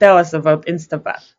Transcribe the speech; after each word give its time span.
Tell 0.00 0.18
us 0.18 0.32
about 0.32 0.66
Instapath. 0.66 1.32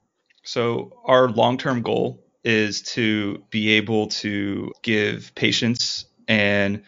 So, 0.44 1.02
our 1.06 1.28
long 1.30 1.58
term 1.58 1.82
goal 1.82 2.24
is 2.44 2.84
to 2.84 3.44
be 3.50 3.72
able 3.72 4.08
to 4.08 4.72
give 4.84 5.34
patients 5.36 6.06
and 6.28 6.84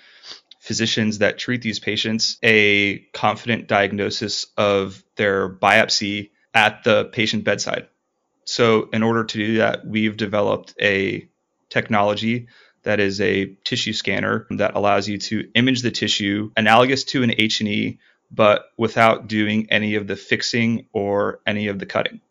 physicians 0.59 1.19
that 1.19 1.38
treat 1.38 1.61
these 1.61 1.79
patients 1.79 2.38
a 2.43 2.99
confident 3.13 3.67
diagnosis 3.67 4.45
of 4.57 5.03
their 5.15 5.49
biopsy 5.49 6.29
at 6.53 6.83
the 6.83 7.05
patient 7.05 7.43
bedside. 7.43 7.88
So, 8.45 8.89
in 8.93 9.04
order 9.04 9.23
to 9.23 9.38
do 9.38 9.57
that, 9.57 9.86
we've 9.86 10.15
developed 10.15 10.73
a 10.81 11.27
technology 11.70 12.47
that 12.84 12.99
is 12.99 13.20
a 13.20 13.57
tissue 13.65 13.93
scanner 13.93 14.47
that 14.52 14.75
allows 14.75 15.09
you 15.09 15.18
to 15.18 15.49
image 15.55 15.81
the 15.81 15.91
tissue 15.91 16.52
analogous 16.55 17.04
to 17.05 17.23
an 17.23 17.34
H&E 17.38 17.99
but 18.32 18.71
without 18.78 19.28
doing 19.28 19.68
any 19.70 19.96
of 19.96 20.07
the 20.07 20.16
fixing 20.16 20.86
or 20.94 21.39
any 21.46 21.68
of 21.68 21.80
the 21.80 21.86
cutting. 21.86 22.21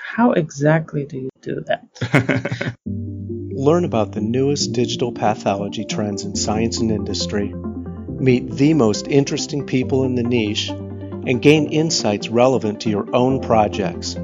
How 0.00 0.32
exactly 0.32 1.04
do 1.04 1.18
you 1.18 1.30
do 1.42 1.64
that? 1.66 2.76
Learn 2.86 3.84
about 3.84 4.12
the 4.12 4.20
newest 4.20 4.72
digital 4.72 5.12
pathology 5.12 5.84
trends 5.84 6.24
in 6.24 6.34
science 6.34 6.78
and 6.78 6.90
industry, 6.90 7.52
meet 7.52 8.50
the 8.50 8.74
most 8.74 9.08
interesting 9.08 9.66
people 9.66 10.04
in 10.04 10.14
the 10.14 10.22
niche, 10.22 10.68
and 10.68 11.42
gain 11.42 11.66
insights 11.66 12.28
relevant 12.28 12.80
to 12.80 12.90
your 12.90 13.14
own 13.14 13.40
projects. 13.40 14.16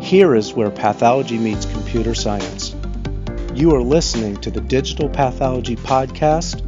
Here 0.00 0.34
is 0.34 0.52
where 0.52 0.70
pathology 0.70 1.38
meets 1.38 1.64
computer 1.64 2.14
science. 2.14 2.74
You 3.54 3.74
are 3.74 3.82
listening 3.82 4.36
to 4.42 4.50
the 4.50 4.60
Digital 4.60 5.08
Pathology 5.08 5.76
Podcast 5.76 6.60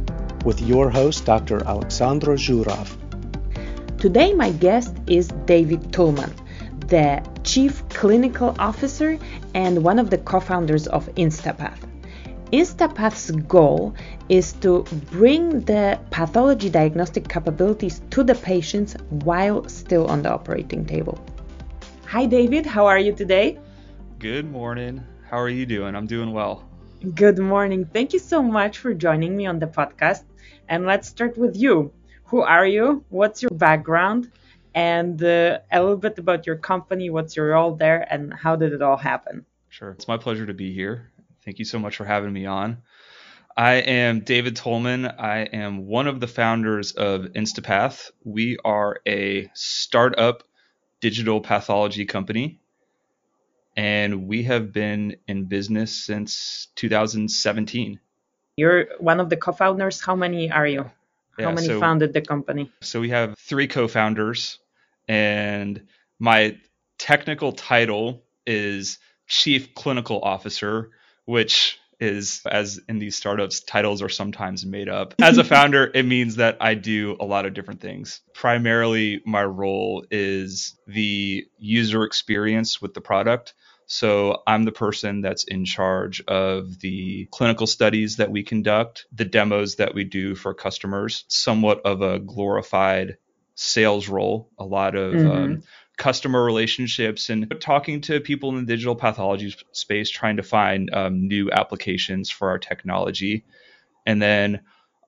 with 0.43 0.61
your 0.61 0.89
host, 0.89 1.25
Dr. 1.25 1.59
Aleksandra 1.59 2.37
Zuraw. 2.37 2.96
Today, 3.97 4.31
my 4.31 4.51
guest 4.51 4.95
is 5.07 5.29
David 5.45 5.91
Tullman, 5.91 6.31
the 6.87 7.27
Chief 7.43 7.81
Clinical 7.89 8.55
Officer 8.59 9.17
and 9.55 9.83
one 9.83 9.97
of 9.97 10.11
the 10.11 10.19
co 10.19 10.39
founders 10.39 10.85
of 10.85 11.07
Instapath. 11.15 11.79
Instapath's 12.51 13.31
goal 13.31 13.95
is 14.29 14.53
to 14.61 14.83
bring 15.09 15.61
the 15.61 15.99
pathology 16.11 16.69
diagnostic 16.69 17.27
capabilities 17.27 18.03
to 18.11 18.23
the 18.23 18.35
patients 18.35 18.95
while 19.09 19.67
still 19.67 20.05
on 20.05 20.21
the 20.21 20.31
operating 20.31 20.85
table. 20.85 21.17
Hi, 22.05 22.27
David. 22.27 22.67
How 22.67 22.85
are 22.85 22.99
you 22.99 23.13
today? 23.13 23.57
Good 24.19 24.45
morning. 24.45 25.03
How 25.27 25.39
are 25.39 25.49
you 25.49 25.65
doing? 25.65 25.95
I'm 25.95 26.05
doing 26.05 26.33
well. 26.33 26.69
Good 27.15 27.39
morning. 27.39 27.89
Thank 27.91 28.13
you 28.13 28.19
so 28.19 28.43
much 28.43 28.77
for 28.77 28.93
joining 28.93 29.35
me 29.35 29.47
on 29.47 29.57
the 29.57 29.67
podcast. 29.67 30.23
And 30.69 30.85
let's 30.85 31.07
start 31.07 31.35
with 31.35 31.57
you. 31.57 31.93
Who 32.27 32.41
are 32.41 32.65
you? 32.65 33.05
What's 33.09 33.41
your 33.41 33.51
background? 33.51 34.31
And 34.75 35.21
uh, 35.23 35.59
a 35.71 35.79
little 35.79 35.97
bit 35.97 36.19
about 36.19 36.45
your 36.45 36.57
company. 36.57 37.09
What's 37.09 37.35
your 37.35 37.49
role 37.49 37.75
there? 37.75 38.05
And 38.11 38.33
how 38.33 38.55
did 38.55 38.73
it 38.73 38.81
all 38.81 38.97
happen? 38.97 39.45
Sure. 39.69 39.91
It's 39.91 40.07
my 40.07 40.17
pleasure 40.17 40.45
to 40.45 40.53
be 40.53 40.73
here. 40.73 41.09
Thank 41.45 41.59
you 41.59 41.65
so 41.65 41.79
much 41.79 41.95
for 41.95 42.05
having 42.05 42.33
me 42.33 42.45
on. 42.45 42.83
I 43.55 43.75
am 43.75 44.19
David 44.19 44.55
Tullman. 44.55 45.07
I 45.19 45.39
am 45.39 45.87
one 45.87 46.07
of 46.07 46.19
the 46.19 46.27
founders 46.27 46.91
of 46.91 47.21
Instapath. 47.33 48.11
We 48.23 48.57
are 48.63 48.99
a 49.07 49.49
startup 49.53 50.43
digital 50.99 51.39
pathology 51.39 52.05
company. 52.05 52.59
And 53.75 54.27
we 54.27 54.43
have 54.43 54.73
been 54.73 55.15
in 55.27 55.45
business 55.45 55.95
since 55.95 56.67
2017. 56.75 57.99
You're 58.57 58.87
one 58.99 59.19
of 59.19 59.29
the 59.29 59.37
co 59.37 59.53
founders. 59.53 60.01
How 60.01 60.15
many 60.15 60.51
are 60.51 60.67
you? 60.67 60.91
How 61.39 61.51
many 61.51 61.67
so, 61.67 61.79
founded 61.79 62.13
the 62.13 62.21
company? 62.21 62.71
So 62.81 62.99
we 62.99 63.09
have 63.09 63.37
three 63.37 63.67
co 63.67 63.87
founders, 63.87 64.59
and 65.07 65.87
my 66.19 66.57
technical 66.97 67.51
title 67.51 68.23
is 68.45 68.97
Chief 69.27 69.73
Clinical 69.75 70.21
Officer, 70.21 70.89
which 71.25 71.79
is 71.99 72.41
as 72.45 72.79
in 72.87 72.99
these 72.99 73.15
startups 73.15 73.61
titles 73.61 74.01
are 74.01 74.09
sometimes 74.09 74.65
made 74.65 74.87
up. 74.87 75.15
As 75.21 75.39
a 75.39 75.43
founder 75.43 75.89
it 75.95 76.05
means 76.05 76.35
that 76.35 76.57
i 76.61 76.75
do 76.75 77.17
a 77.19 77.25
lot 77.25 77.45
of 77.45 77.53
different 77.55 77.81
things. 77.81 78.21
Primarily 78.33 79.21
my 79.25 79.43
role 79.43 80.05
is 80.11 80.75
the 80.85 81.45
user 81.57 82.03
experience 82.03 82.81
with 82.81 82.93
the 82.93 83.01
product 83.01 83.55
so 83.87 84.43
I'm 84.45 84.63
the 84.63 84.73
person 84.73 85.21
that's 85.21 85.45
in 85.45 85.63
charge 85.63 86.21
of 86.27 86.79
the 86.79 87.25
clinical 87.31 87.65
studies 87.65 88.17
that 88.17 88.29
we 88.29 88.43
conduct, 88.43 89.05
the 89.13 89.23
demos 89.23 89.77
that 89.77 89.95
we 89.95 90.03
do 90.03 90.35
for 90.35 90.53
customers, 90.53 91.23
somewhat 91.29 91.85
of 91.85 92.01
a 92.01 92.19
glorified 92.19 93.17
sales 93.55 94.09
role, 94.09 94.51
a 94.59 94.65
lot 94.65 94.95
of 94.95 95.13
mm-hmm. 95.13 95.31
um, 95.31 95.63
customer 95.97 96.43
relationships 96.43 97.29
and 97.29 97.51
talking 97.61 98.01
to 98.01 98.19
people 98.19 98.49
in 98.49 98.57
the 98.57 98.73
digital 98.73 98.95
pathology 98.95 99.55
space, 99.71 100.09
trying 100.09 100.35
to 100.35 100.43
find 100.43 100.93
um, 100.93 101.25
new 101.29 101.49
applications 101.49 102.29
for 102.29 102.49
our 102.49 102.59
technology. 102.59 103.45
And 104.05 104.21
then 104.21 104.61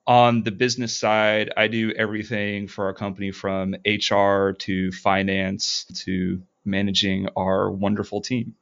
on 0.06 0.42
the 0.42 0.52
business 0.52 0.96
side, 0.96 1.52
I 1.54 1.68
do 1.68 1.92
everything 1.92 2.66
for 2.66 2.86
our 2.86 2.94
company 2.94 3.30
from 3.30 3.76
HR 3.86 4.52
to 4.60 4.90
finance 4.90 5.84
to 6.04 6.42
managing 6.64 7.28
our 7.36 7.70
wonderful 7.70 8.22
team. 8.22 8.54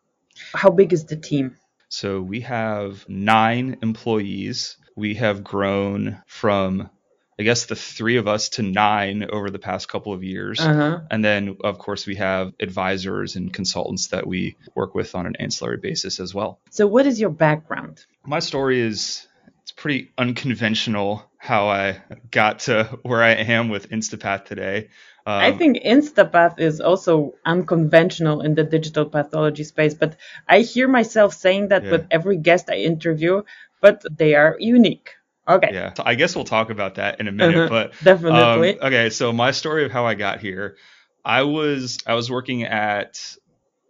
How 0.55 0.71
big 0.71 0.93
is 0.93 1.05
the 1.05 1.17
team? 1.17 1.57
So 1.89 2.21
we 2.21 2.41
have 2.43 3.09
nine 3.09 3.79
employees. 3.83 4.77
We 4.97 5.15
have 5.15 5.45
grown 5.45 6.23
from 6.27 6.91
I 7.41 7.45
guess 7.45 7.67
the 7.67 7.77
three 7.77 8.17
of 8.17 8.27
us 8.27 8.49
to 8.51 8.63
nine 8.63 9.29
over 9.31 9.49
the 9.49 9.61
past 9.61 9.89
couple 9.89 10.13
of 10.13 10.25
years. 10.25 10.59
Uh-huh. 10.59 11.01
And 11.09 11.25
then, 11.25 11.57
of 11.63 11.79
course, 11.79 12.05
we 12.05 12.17
have 12.17 12.53
advisors 12.59 13.37
and 13.37 13.53
consultants 13.53 14.09
that 14.09 14.27
we 14.27 14.57
work 14.75 14.97
with 14.97 15.15
on 15.15 15.25
an 15.25 15.37
ancillary 15.37 15.77
basis 15.77 16.19
as 16.19 16.35
well. 16.35 16.59
So, 16.71 16.89
what 16.89 17.07
is 17.07 17.21
your 17.21 17.31
background? 17.31 18.05
My 18.27 18.41
story 18.41 18.81
is 18.81 19.29
it's 19.63 19.71
pretty 19.71 20.11
unconventional 20.19 21.25
how 21.37 21.69
I 21.69 22.03
got 22.31 22.61
to 22.61 22.99
where 23.03 23.23
I 23.23 23.31
am 23.31 23.69
with 23.69 23.91
Instapath 23.91 24.47
today. 24.47 24.89
Um, 25.29 25.43
I 25.43 25.53
think 25.53 25.83
Instapath 25.85 26.59
is 26.59 26.81
also 26.81 27.35
unconventional 27.45 28.41
in 28.41 28.55
the 28.55 28.65
digital 28.65 29.05
pathology 29.05 29.63
space, 29.63 29.93
but 29.93 30.17
I 30.49 30.61
hear 30.61 30.89
myself 30.89 31.35
saying 31.35 31.69
that 31.69 31.85
yeah. 31.85 31.91
with 31.91 32.07
every 32.11 32.39
guest 32.39 32.71
I 32.71 32.77
interview, 32.77 33.43
but 33.83 34.03
they 34.11 34.35
are 34.37 34.57
unique. 34.59 35.11
Okay. 35.47 35.69
Yeah. 35.71 35.93
So 35.93 36.03
I 36.07 36.15
guess 36.15 36.35
we'll 36.35 36.47
talk 36.47 36.71
about 36.71 36.95
that 36.95 37.21
in 37.21 37.29
a 37.29 37.33
minute. 37.33 37.59
Uh-huh. 37.59 37.69
But 37.69 37.93
definitely. 38.03 38.81
Um, 38.81 38.87
okay. 38.87 39.11
So 39.11 39.31
my 39.35 39.51
story 39.51 39.85
of 39.85 39.93
how 39.93 40.07
I 40.07 40.15
got 40.15 40.41
here, 40.41 40.79
I 41.23 41.43
was 41.43 41.99
I 42.07 42.15
was 42.15 42.31
working 42.31 42.63
at 42.63 43.21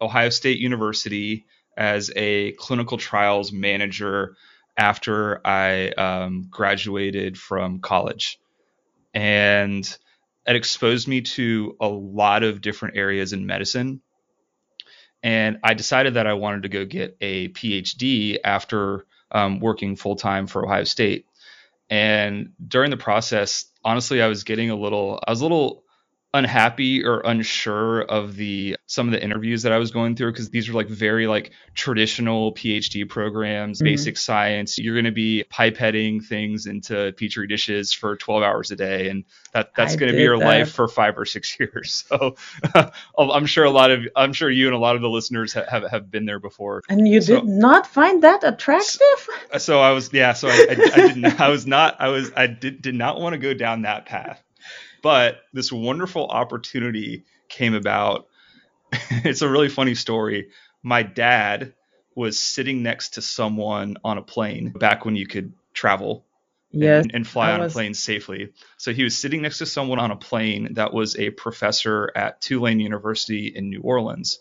Ohio 0.00 0.30
State 0.30 0.58
University 0.58 1.46
as 1.76 2.10
a 2.16 2.50
clinical 2.52 2.98
trials 2.98 3.52
manager 3.52 4.34
after 4.76 5.40
I 5.46 5.90
um, 5.90 6.48
graduated 6.50 7.38
from 7.38 7.78
college, 7.78 8.40
and 9.14 9.88
it 10.48 10.56
exposed 10.56 11.06
me 11.06 11.20
to 11.20 11.76
a 11.78 11.86
lot 11.86 12.42
of 12.42 12.60
different 12.62 12.96
areas 12.96 13.32
in 13.32 13.46
medicine. 13.46 14.00
And 15.22 15.58
I 15.62 15.74
decided 15.74 16.14
that 16.14 16.26
I 16.26 16.34
wanted 16.34 16.62
to 16.62 16.68
go 16.68 16.84
get 16.86 17.16
a 17.20 17.48
PhD 17.48 18.38
after 18.42 19.04
um, 19.30 19.60
working 19.60 19.96
full 19.96 20.16
time 20.16 20.46
for 20.46 20.64
Ohio 20.64 20.84
State. 20.84 21.26
And 21.90 22.52
during 22.66 22.90
the 22.90 22.96
process, 22.96 23.66
honestly, 23.84 24.22
I 24.22 24.28
was 24.28 24.44
getting 24.44 24.70
a 24.70 24.76
little, 24.76 25.22
I 25.26 25.30
was 25.30 25.40
a 25.40 25.44
little 25.44 25.84
unhappy 26.34 27.04
or 27.04 27.20
unsure 27.24 28.02
of 28.02 28.36
the 28.36 28.76
some 28.86 29.08
of 29.08 29.12
the 29.12 29.22
interviews 29.22 29.62
that 29.62 29.72
I 29.72 29.78
was 29.78 29.90
going 29.90 30.14
through 30.14 30.32
because 30.32 30.50
these 30.50 30.68
are 30.68 30.74
like 30.74 30.88
very 30.88 31.26
like 31.26 31.52
traditional 31.74 32.52
PhD 32.52 33.08
programs, 33.08 33.78
mm-hmm. 33.78 33.86
basic 33.86 34.18
science. 34.18 34.78
You're 34.78 34.94
going 34.94 35.06
to 35.06 35.10
be 35.10 35.44
pipetting 35.50 36.24
things 36.24 36.66
into 36.66 37.12
petri 37.16 37.46
dishes 37.46 37.92
for 37.92 38.16
12 38.16 38.42
hours 38.42 38.70
a 38.70 38.76
day, 38.76 39.08
and 39.08 39.24
that 39.52 39.74
that's 39.74 39.96
going 39.96 40.12
to 40.12 40.16
be 40.16 40.22
your 40.22 40.38
that. 40.38 40.44
life 40.44 40.72
for 40.72 40.86
five 40.86 41.18
or 41.18 41.24
six 41.24 41.58
years. 41.60 42.04
So 42.08 42.36
I'm 43.18 43.46
sure 43.46 43.64
a 43.64 43.70
lot 43.70 43.90
of 43.90 44.06
I'm 44.14 44.34
sure 44.34 44.50
you 44.50 44.66
and 44.66 44.74
a 44.74 44.78
lot 44.78 44.96
of 44.96 45.02
the 45.02 45.10
listeners 45.10 45.54
have 45.54 45.68
have, 45.68 45.90
have 45.90 46.10
been 46.10 46.26
there 46.26 46.40
before. 46.40 46.82
And 46.90 47.08
you 47.08 47.22
so, 47.22 47.36
did 47.36 47.44
not 47.46 47.86
find 47.86 48.22
that 48.22 48.44
attractive. 48.44 49.00
So, 49.52 49.58
so 49.58 49.80
I 49.80 49.92
was 49.92 50.12
yeah. 50.12 50.34
So 50.34 50.48
I, 50.48 50.52
I, 50.52 50.72
I 50.72 51.08
didn't. 51.08 51.40
I 51.40 51.48
was 51.48 51.66
not. 51.66 51.96
I 52.00 52.08
was. 52.08 52.30
I 52.36 52.46
did 52.46 52.82
did 52.82 52.94
not 52.94 53.18
want 53.18 53.32
to 53.32 53.38
go 53.38 53.54
down 53.54 53.82
that 53.82 54.04
path. 54.04 54.42
But 55.08 55.44
this 55.54 55.72
wonderful 55.72 56.26
opportunity 56.26 57.24
came 57.48 57.72
about. 57.72 58.26
it's 58.92 59.40
a 59.40 59.48
really 59.48 59.70
funny 59.70 59.94
story. 59.94 60.50
My 60.82 61.02
dad 61.02 61.72
was 62.14 62.38
sitting 62.38 62.82
next 62.82 63.14
to 63.14 63.22
someone 63.22 63.96
on 64.04 64.18
a 64.18 64.22
plane 64.22 64.68
back 64.68 65.06
when 65.06 65.16
you 65.16 65.26
could 65.26 65.54
travel 65.72 66.26
yes, 66.72 67.04
and, 67.04 67.14
and, 67.14 67.26
fly 67.26 67.52
on 67.52 67.62
a 67.62 67.70
plane 67.70 67.94
safely. 67.94 68.52
So 68.76 68.92
he 68.92 69.02
was 69.02 69.18
sitting 69.18 69.40
next 69.40 69.56
to 69.60 69.64
someone 69.66 69.98
on 69.98 70.10
a 70.10 70.16
plane 70.16 70.74
that 70.74 70.92
was 70.92 71.16
a 71.16 71.30
professor 71.30 72.12
at 72.14 72.42
Tulane 72.42 72.78
University 72.78 73.46
in 73.46 73.70
New 73.70 73.80
Orleans. 73.80 74.40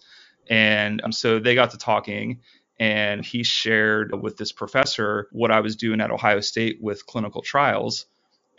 And 0.49 1.01
um, 1.01 1.13
so 1.13 1.39
they 1.39 1.55
got 1.55 1.71
to 1.71 1.77
talking, 1.77 2.41
and 2.77 3.23
he 3.23 3.43
shared 3.43 4.21
with 4.21 4.35
this 4.35 4.51
professor 4.51 5.29
what 5.31 5.49
I 5.49 5.61
was 5.61 5.77
doing 5.77 6.01
at 6.01 6.11
Ohio 6.11 6.41
State 6.41 6.79
with 6.81 7.05
clinical 7.05 7.41
trials. 7.41 8.05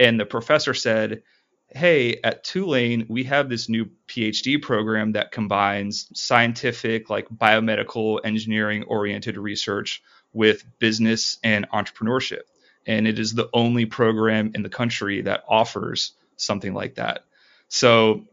And 0.00 0.18
the 0.18 0.24
professor 0.24 0.72
said, 0.72 1.22
hey, 1.70 2.18
at 2.24 2.44
Tulane, 2.44 3.06
we 3.08 3.24
have 3.24 3.48
this 3.48 3.68
new 3.68 3.90
PhD 4.06 4.60
program 4.60 5.12
that 5.12 5.32
combines 5.32 6.08
scientific, 6.14 7.10
like 7.10 7.28
biomedical 7.28 8.20
engineering 8.24 8.84
oriented 8.84 9.36
research 9.36 10.02
with 10.32 10.64
business 10.78 11.38
and 11.42 11.68
entrepreneurship. 11.70 12.42
And 12.86 13.06
it 13.06 13.18
is 13.18 13.34
the 13.34 13.50
only 13.52 13.84
program 13.84 14.52
in 14.54 14.62
the 14.62 14.70
country 14.70 15.22
that 15.22 15.44
offers 15.46 16.12
something 16.36 16.72
like 16.72 16.94
that. 16.94 17.24
So 17.68 18.24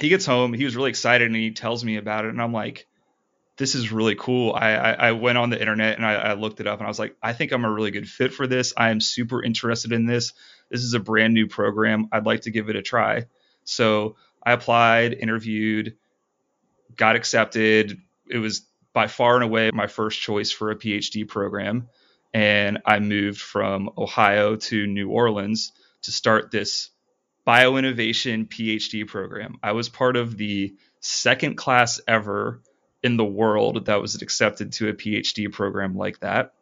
he 0.00 0.08
gets 0.08 0.26
home, 0.26 0.52
he 0.52 0.64
was 0.64 0.74
really 0.74 0.90
excited 0.90 1.26
and 1.26 1.36
he 1.36 1.52
tells 1.52 1.84
me 1.84 1.96
about 1.96 2.24
it. 2.24 2.30
And 2.30 2.42
I'm 2.42 2.52
like, 2.52 2.86
this 3.58 3.74
is 3.74 3.92
really 3.92 4.16
cool. 4.16 4.54
I, 4.54 4.72
I, 4.72 4.92
I 4.92 5.12
went 5.12 5.38
on 5.38 5.50
the 5.50 5.60
internet 5.60 5.96
and 5.96 6.06
I, 6.06 6.14
I, 6.14 6.32
looked 6.34 6.60
it 6.60 6.66
up 6.66 6.78
and 6.78 6.86
I 6.86 6.88
was 6.88 6.98
like, 6.98 7.14
I 7.22 7.32
think 7.34 7.52
I'm 7.52 7.64
a 7.64 7.70
really 7.70 7.90
good 7.90 8.08
fit 8.08 8.32
for 8.32 8.46
this. 8.46 8.72
I 8.76 8.90
am 8.90 9.00
super 9.00 9.42
interested 9.42 9.92
in 9.92 10.06
this. 10.06 10.32
This 10.72 10.82
is 10.82 10.94
a 10.94 11.00
brand 11.00 11.34
new 11.34 11.46
program. 11.46 12.08
I'd 12.10 12.24
like 12.24 12.42
to 12.42 12.50
give 12.50 12.70
it 12.70 12.76
a 12.76 12.82
try. 12.82 13.26
So 13.64 14.16
I 14.42 14.52
applied, 14.52 15.12
interviewed, 15.12 15.96
got 16.96 17.14
accepted. 17.14 17.98
It 18.28 18.38
was 18.38 18.66
by 18.94 19.06
far 19.06 19.34
and 19.34 19.44
away 19.44 19.70
my 19.72 19.86
first 19.86 20.20
choice 20.20 20.50
for 20.50 20.70
a 20.70 20.76
PhD 20.76 21.28
program. 21.28 21.88
And 22.32 22.78
I 22.86 22.98
moved 23.00 23.40
from 23.40 23.90
Ohio 23.98 24.56
to 24.56 24.86
New 24.86 25.10
Orleans 25.10 25.72
to 26.02 26.10
start 26.10 26.50
this 26.50 26.88
bioinnovation 27.46 28.48
PhD 28.48 29.06
program. 29.06 29.58
I 29.62 29.72
was 29.72 29.90
part 29.90 30.16
of 30.16 30.38
the 30.38 30.74
second 31.00 31.56
class 31.56 32.00
ever 32.08 32.62
in 33.02 33.18
the 33.18 33.24
world 33.24 33.86
that 33.86 34.00
was 34.00 34.22
accepted 34.22 34.72
to 34.72 34.88
a 34.88 34.94
PhD 34.94 35.52
program 35.52 35.96
like 35.96 36.20
that. 36.20 36.54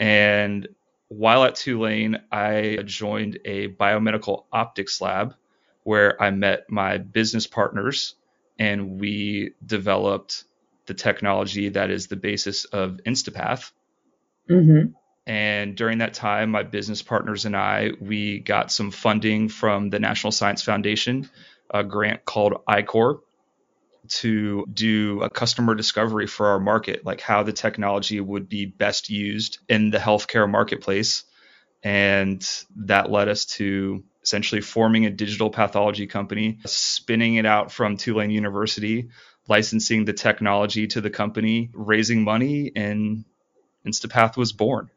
And 0.00 0.68
while 1.08 1.44
at 1.44 1.56
Tulane, 1.56 2.18
I 2.30 2.78
joined 2.84 3.38
a 3.44 3.68
biomedical 3.68 4.44
optics 4.52 5.00
lab 5.00 5.34
where 5.82 6.20
I 6.22 6.30
met 6.30 6.70
my 6.70 6.98
business 6.98 7.46
partners 7.46 8.14
and 8.58 9.00
we 9.00 9.52
developed 9.64 10.44
the 10.86 10.94
technology 10.94 11.70
that 11.70 11.90
is 11.90 12.06
the 12.08 12.16
basis 12.16 12.64
of 12.66 13.00
Instapath. 13.06 13.70
Mm-hmm. 14.50 14.92
And 15.26 15.76
during 15.76 15.98
that 15.98 16.14
time, 16.14 16.50
my 16.50 16.62
business 16.62 17.02
partners 17.02 17.44
and 17.44 17.56
I, 17.56 17.92
we 18.00 18.38
got 18.38 18.72
some 18.72 18.90
funding 18.90 19.48
from 19.48 19.90
the 19.90 19.98
National 19.98 20.30
Science 20.30 20.62
Foundation, 20.62 21.28
a 21.70 21.84
grant 21.84 22.24
called 22.24 22.62
I-Corps 22.66 23.20
to 24.08 24.66
do 24.72 25.22
a 25.22 25.30
customer 25.30 25.74
discovery 25.74 26.26
for 26.26 26.48
our 26.48 26.60
market, 26.60 27.04
like 27.04 27.20
how 27.20 27.42
the 27.42 27.52
technology 27.52 28.20
would 28.20 28.48
be 28.48 28.66
best 28.66 29.10
used 29.10 29.58
in 29.68 29.90
the 29.90 29.98
healthcare 29.98 30.50
marketplace. 30.50 31.24
And 31.82 32.46
that 32.76 33.10
led 33.10 33.28
us 33.28 33.44
to 33.56 34.02
essentially 34.22 34.60
forming 34.60 35.06
a 35.06 35.10
digital 35.10 35.50
pathology 35.50 36.06
company, 36.06 36.58
spinning 36.66 37.36
it 37.36 37.46
out 37.46 37.72
from 37.72 37.96
Tulane 37.96 38.30
University, 38.30 39.08
licensing 39.48 40.04
the 40.04 40.12
technology 40.12 40.86
to 40.88 41.00
the 41.00 41.10
company, 41.10 41.70
raising 41.72 42.24
money, 42.24 42.72
and 42.74 43.24
Instapath 43.86 44.36
was 44.36 44.52
born. 44.52 44.90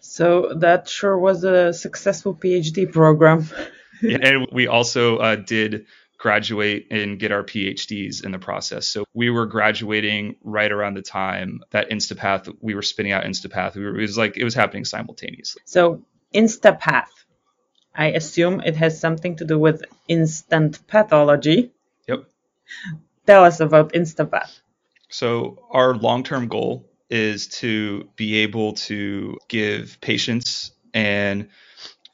So 0.00 0.54
that 0.56 0.88
sure 0.88 1.18
was 1.18 1.44
a 1.44 1.72
successful 1.72 2.34
PhD 2.34 2.90
program. 2.92 3.48
and 4.02 4.46
we 4.52 4.66
also 4.66 5.18
uh, 5.18 5.36
did 5.36 5.86
graduate 6.18 6.88
and 6.90 7.18
get 7.18 7.32
our 7.32 7.44
PhDs 7.44 8.24
in 8.24 8.32
the 8.32 8.38
process. 8.38 8.88
So 8.88 9.04
we 9.14 9.30
were 9.30 9.46
graduating 9.46 10.36
right 10.42 10.70
around 10.70 10.94
the 10.94 11.02
time 11.02 11.60
that 11.70 11.90
Instapath, 11.90 12.54
we 12.60 12.74
were 12.74 12.82
spinning 12.82 13.12
out 13.12 13.24
Instapath. 13.24 13.76
We 13.76 13.84
were, 13.84 13.98
it 13.98 14.02
was 14.02 14.18
like 14.18 14.36
it 14.36 14.44
was 14.44 14.54
happening 14.54 14.84
simultaneously. 14.84 15.62
So 15.64 16.02
Instapath, 16.34 17.06
I 17.94 18.06
assume 18.06 18.60
it 18.60 18.76
has 18.76 19.00
something 19.00 19.36
to 19.36 19.44
do 19.44 19.58
with 19.58 19.84
instant 20.08 20.86
pathology. 20.88 21.72
Yep. 22.08 22.24
Tell 23.26 23.44
us 23.44 23.60
about 23.60 23.92
Instapath. 23.92 24.60
So 25.10 25.66
our 25.70 25.94
long-term 25.94 26.48
goal 26.48 26.90
is 27.10 27.46
to 27.48 28.08
be 28.16 28.38
able 28.38 28.74
to 28.74 29.38
give 29.48 29.98
patients 30.00 30.72
and 30.92 31.48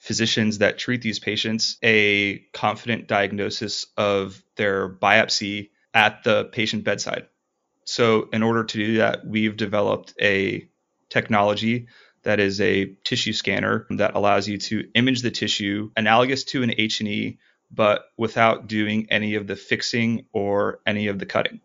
physicians 0.05 0.59
that 0.59 0.77
treat 0.77 1.01
these 1.01 1.19
patients 1.19 1.79
a 1.83 2.41
confident 2.53 3.09
diagnosis 3.09 3.87
of 3.97 4.45
their 4.57 4.87
biopsy 4.87 5.71
at 5.95 6.23
the 6.25 6.45
patient 6.45 6.85
bedside. 6.85 7.27
So, 7.87 8.29
in 8.31 8.43
order 8.43 8.65
to 8.65 8.79
do 8.79 8.97
that, 8.99 9.27
we've 9.27 9.57
developed 9.57 10.13
a 10.21 10.69
technology 11.09 11.87
that 12.23 12.39
is 12.39 12.61
a 12.61 12.95
tissue 13.05 13.33
scanner 13.33 13.87
that 13.91 14.15
allows 14.15 14.47
you 14.47 14.59
to 14.59 14.91
image 14.95 15.23
the 15.23 15.31
tissue 15.31 15.91
analogous 15.97 16.45
to 16.45 16.63
an 16.63 16.75
H&E 16.77 17.39
but 17.71 18.05
without 18.19 18.67
doing 18.67 19.07
any 19.11 19.35
of 19.35 19.47
the 19.47 19.57
fixing 19.57 20.27
or 20.33 20.81
any 20.87 21.09
of 21.09 21.19
the 21.19 21.27
cutting. 21.27 21.61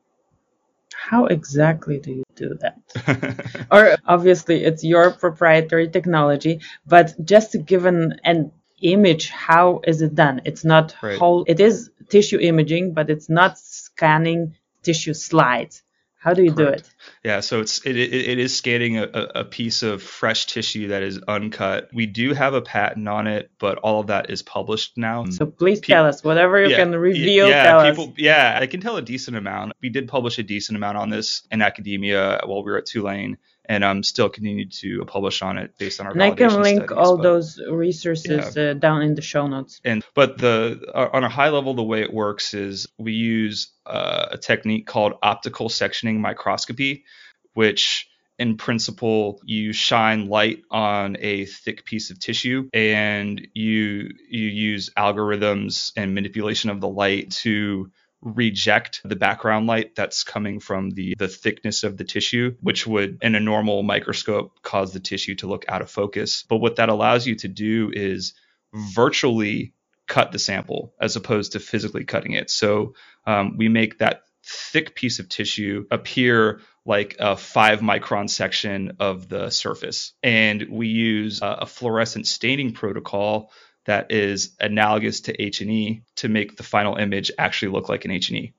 How 0.93 1.25
exactly 1.25 1.99
do 1.99 2.11
you 2.11 2.23
do 2.35 2.57
that? 2.61 3.67
or 3.71 3.97
obviously 4.05 4.63
it's 4.63 4.83
your 4.83 5.11
proprietary 5.11 5.89
technology, 5.89 6.61
but 6.85 7.13
just 7.23 7.55
given 7.65 7.95
an, 7.95 8.19
an 8.23 8.51
image, 8.81 9.29
how 9.29 9.81
is 9.85 10.01
it 10.01 10.15
done? 10.15 10.41
It's 10.45 10.65
not 10.65 10.95
right. 11.01 11.17
whole, 11.17 11.45
it 11.47 11.59
is 11.59 11.91
tissue 12.09 12.39
imaging, 12.39 12.93
but 12.93 13.09
it's 13.09 13.29
not 13.29 13.57
scanning 13.57 14.55
tissue 14.83 15.13
slides. 15.13 15.83
How 16.19 16.33
do 16.33 16.43
you 16.43 16.53
Correct. 16.53 16.83
do 16.83 16.83
it? 16.83 16.93
Yeah, 17.23 17.39
so 17.39 17.61
it's 17.61 17.85
it, 17.85 17.95
it, 17.95 18.13
it 18.13 18.39
is 18.39 18.55
scanning 18.55 18.97
a, 18.97 19.07
a 19.35 19.45
piece 19.45 19.83
of 19.83 20.03
fresh 20.03 20.47
tissue 20.47 20.89
that 20.89 21.01
is 21.01 21.17
uncut. 21.29 21.89
We 21.93 22.07
do 22.07 22.33
have 22.33 22.53
a 22.53 22.61
patent 22.61 23.07
on 23.07 23.25
it, 23.25 23.51
but 23.57 23.77
all 23.77 24.01
of 24.01 24.07
that 24.07 24.29
is 24.29 24.41
published 24.41 24.97
now. 24.97 25.25
So 25.29 25.45
please 25.45 25.79
Pe- 25.79 25.93
tell 25.93 26.05
us 26.05 26.21
whatever 26.21 26.61
you 26.61 26.71
yeah, 26.71 26.77
can 26.77 26.93
reveal. 26.93 27.47
Yeah, 27.47 27.89
people. 27.89 28.09
Us. 28.09 28.13
Yeah, 28.17 28.59
I 28.61 28.67
can 28.67 28.81
tell 28.81 28.97
a 28.97 29.01
decent 29.01 29.37
amount. 29.37 29.71
We 29.81 29.87
did 29.87 30.09
publish 30.09 30.37
a 30.39 30.43
decent 30.43 30.75
amount 30.75 30.97
on 30.97 31.09
this 31.09 31.47
in 31.51 31.61
academia 31.61 32.41
while 32.43 32.65
we 32.65 32.71
were 32.71 32.79
at 32.79 32.85
Tulane 32.85 33.37
and 33.69 33.85
I'm 33.85 34.01
still 34.01 34.29
continuing 34.29 34.69
to 34.81 35.05
publish 35.05 35.43
on 35.43 35.59
it 35.59 35.77
based 35.77 35.99
on 35.99 36.07
our. 36.07 36.13
And 36.13 36.23
I 36.23 36.31
can 36.31 36.61
link 36.61 36.85
studies, 36.85 36.97
all 36.97 37.17
but, 37.17 37.23
those 37.23 37.61
resources 37.69 38.57
yeah. 38.57 38.71
uh, 38.71 38.73
down 38.73 39.03
in 39.03 39.13
the 39.13 39.21
show 39.21 39.47
notes. 39.47 39.79
And 39.85 40.03
but 40.15 40.39
the 40.39 40.81
uh, 40.93 41.09
on 41.13 41.23
a 41.23 41.29
high 41.29 41.49
level, 41.49 41.75
the 41.75 41.83
way 41.83 42.01
it 42.01 42.11
works 42.11 42.55
is 42.55 42.87
we 42.97 43.13
use 43.13 43.71
uh, 43.85 44.29
a 44.31 44.37
technique 44.37 44.87
called 44.87 45.13
optical 45.21 45.69
sectioning 45.69 46.17
microscopy, 46.17 47.05
which 47.53 48.09
in 48.39 48.57
principle 48.57 49.39
you 49.45 49.71
shine 49.71 50.29
light 50.29 50.63
on 50.71 51.17
a 51.19 51.45
thick 51.45 51.85
piece 51.85 52.09
of 52.09 52.19
tissue 52.19 52.69
and 52.73 53.47
you 53.53 54.09
you 54.29 54.47
use 54.47 54.89
algorithms 54.97 55.91
and 55.95 56.15
manipulation 56.15 56.69
of 56.71 56.81
the 56.81 56.87
light 56.87 57.29
to 57.31 57.91
reject 58.21 59.01
the 59.05 59.15
background 59.15 59.67
light 59.67 59.95
that's 59.95 60.23
coming 60.23 60.59
from 60.59 60.89
the, 60.91 61.15
the 61.17 61.27
thickness 61.27 61.83
of 61.83 61.97
the 61.97 62.03
tissue, 62.03 62.55
which 62.61 62.85
would, 62.85 63.19
in 63.21 63.35
a 63.35 63.39
normal 63.39 63.83
microscope, 63.83 64.61
cause 64.61 64.91
the 64.91 64.99
tissue 64.99 65.35
to 65.35 65.47
look 65.47 65.65
out 65.67 65.81
of 65.81 65.89
focus. 65.89 66.43
But 66.47 66.57
what 66.57 66.77
that 66.77 66.89
allows 66.89 67.25
you 67.25 67.35
to 67.35 67.47
do 67.47 67.91
is 67.93 68.33
virtually 68.73 69.73
cut 70.07 70.31
the 70.31 70.39
sample 70.39 70.93
as 70.99 71.15
opposed 71.15 71.53
to 71.53 71.59
physically 71.59 72.03
cutting 72.03 72.33
it. 72.33 72.49
So 72.49 72.95
um, 73.25 73.57
we 73.57 73.69
make 73.69 73.99
that 73.99 74.23
thick 74.43 74.95
piece 74.95 75.19
of 75.19 75.29
tissue 75.29 75.85
appear 75.91 76.61
like 76.85 77.17
a 77.19 77.37
five 77.37 77.81
micron 77.81 78.29
section 78.29 78.93
of 78.99 79.29
the 79.29 79.49
surface. 79.49 80.13
And 80.23 80.67
we 80.69 80.87
use 80.87 81.41
a, 81.41 81.59
a 81.61 81.65
fluorescent 81.65 82.25
staining 82.25 82.73
protocol 82.73 83.51
that 83.85 84.11
is 84.11 84.55
analogous 84.59 85.21
to 85.21 85.41
H&E 85.41 86.03
to 86.17 86.29
make 86.29 86.57
the 86.57 86.63
final 86.63 86.95
image 86.95 87.31
actually 87.37 87.71
look 87.71 87.89
like 87.89 88.05
an 88.05 88.11
H&E. 88.11 88.53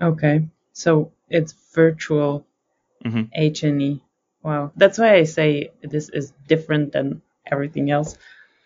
Okay. 0.00 0.48
So 0.72 1.12
it's 1.28 1.54
virtual 1.74 2.46
mm-hmm. 3.04 3.24
H&E. 3.32 4.02
Wow. 4.42 4.72
That's 4.76 4.98
why 4.98 5.14
I 5.14 5.24
say 5.24 5.70
this 5.82 6.08
is 6.08 6.32
different 6.48 6.92
than 6.92 7.22
everything 7.46 7.90
else. 7.90 8.16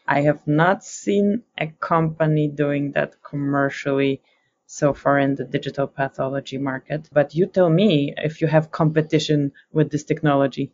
I 0.09 0.23
have 0.23 0.47
not 0.47 0.85
seen 0.85 1.43
a 1.59 1.67
company 1.67 2.49
doing 2.49 2.93
that 2.93 3.23
commercially 3.23 4.23
so 4.67 4.95
far 4.95 5.19
in 5.19 5.35
the 5.35 5.45
digital 5.45 5.87
pathology 5.87 6.59
market. 6.59 7.09
But 7.13 7.35
you 7.35 7.47
tell 7.47 7.69
me 7.69 8.15
if 8.17 8.41
you 8.41 8.47
have 8.47 8.71
competition 8.71 9.53
with 9.73 9.91
this 9.91 10.05
technology. 10.05 10.73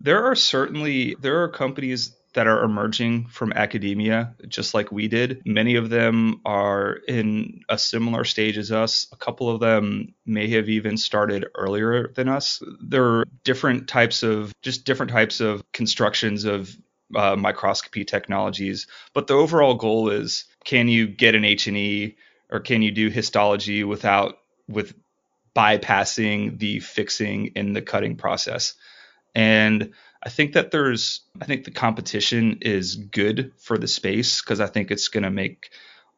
There 0.00 0.24
are 0.24 0.34
certainly 0.34 1.16
there 1.20 1.42
are 1.42 1.48
companies 1.48 2.14
that 2.34 2.46
are 2.46 2.62
emerging 2.62 3.26
from 3.26 3.52
academia, 3.52 4.34
just 4.46 4.74
like 4.74 4.92
we 4.92 5.08
did. 5.08 5.42
Many 5.46 5.76
of 5.76 5.88
them 5.88 6.40
are 6.44 6.98
in 7.08 7.62
a 7.68 7.78
similar 7.78 8.24
stage 8.24 8.58
as 8.58 8.70
us. 8.70 9.06
A 9.12 9.16
couple 9.16 9.48
of 9.48 9.60
them 9.60 10.14
may 10.26 10.48
have 10.50 10.68
even 10.68 10.96
started 10.96 11.46
earlier 11.54 12.12
than 12.14 12.28
us. 12.28 12.62
There 12.80 13.04
are 13.04 13.24
different 13.44 13.88
types 13.88 14.22
of, 14.22 14.52
just 14.62 14.84
different 14.84 15.10
types 15.10 15.40
of 15.40 15.62
constructions 15.72 16.44
of 16.44 16.76
uh, 17.16 17.36
microscopy 17.36 18.04
technologies. 18.04 18.86
But 19.14 19.26
the 19.26 19.34
overall 19.34 19.74
goal 19.74 20.10
is 20.10 20.44
can 20.64 20.88
you 20.88 21.06
get 21.06 21.34
an 21.34 21.44
H&E 21.44 22.16
or 22.50 22.60
can 22.60 22.82
you 22.82 22.90
do 22.90 23.08
histology 23.08 23.84
without, 23.84 24.38
with 24.68 24.94
bypassing 25.56 26.58
the 26.58 26.80
fixing 26.80 27.46
in 27.56 27.72
the 27.72 27.82
cutting 27.82 28.16
process? 28.16 28.74
And 29.34 29.92
I 30.22 30.30
think 30.30 30.54
that 30.54 30.70
there's, 30.70 31.20
I 31.40 31.44
think 31.44 31.64
the 31.64 31.70
competition 31.70 32.58
is 32.62 32.96
good 32.96 33.52
for 33.58 33.78
the 33.78 33.88
space 33.88 34.40
because 34.40 34.60
I 34.60 34.66
think 34.66 34.90
it's 34.90 35.08
going 35.08 35.22
to 35.22 35.30
make 35.30 35.70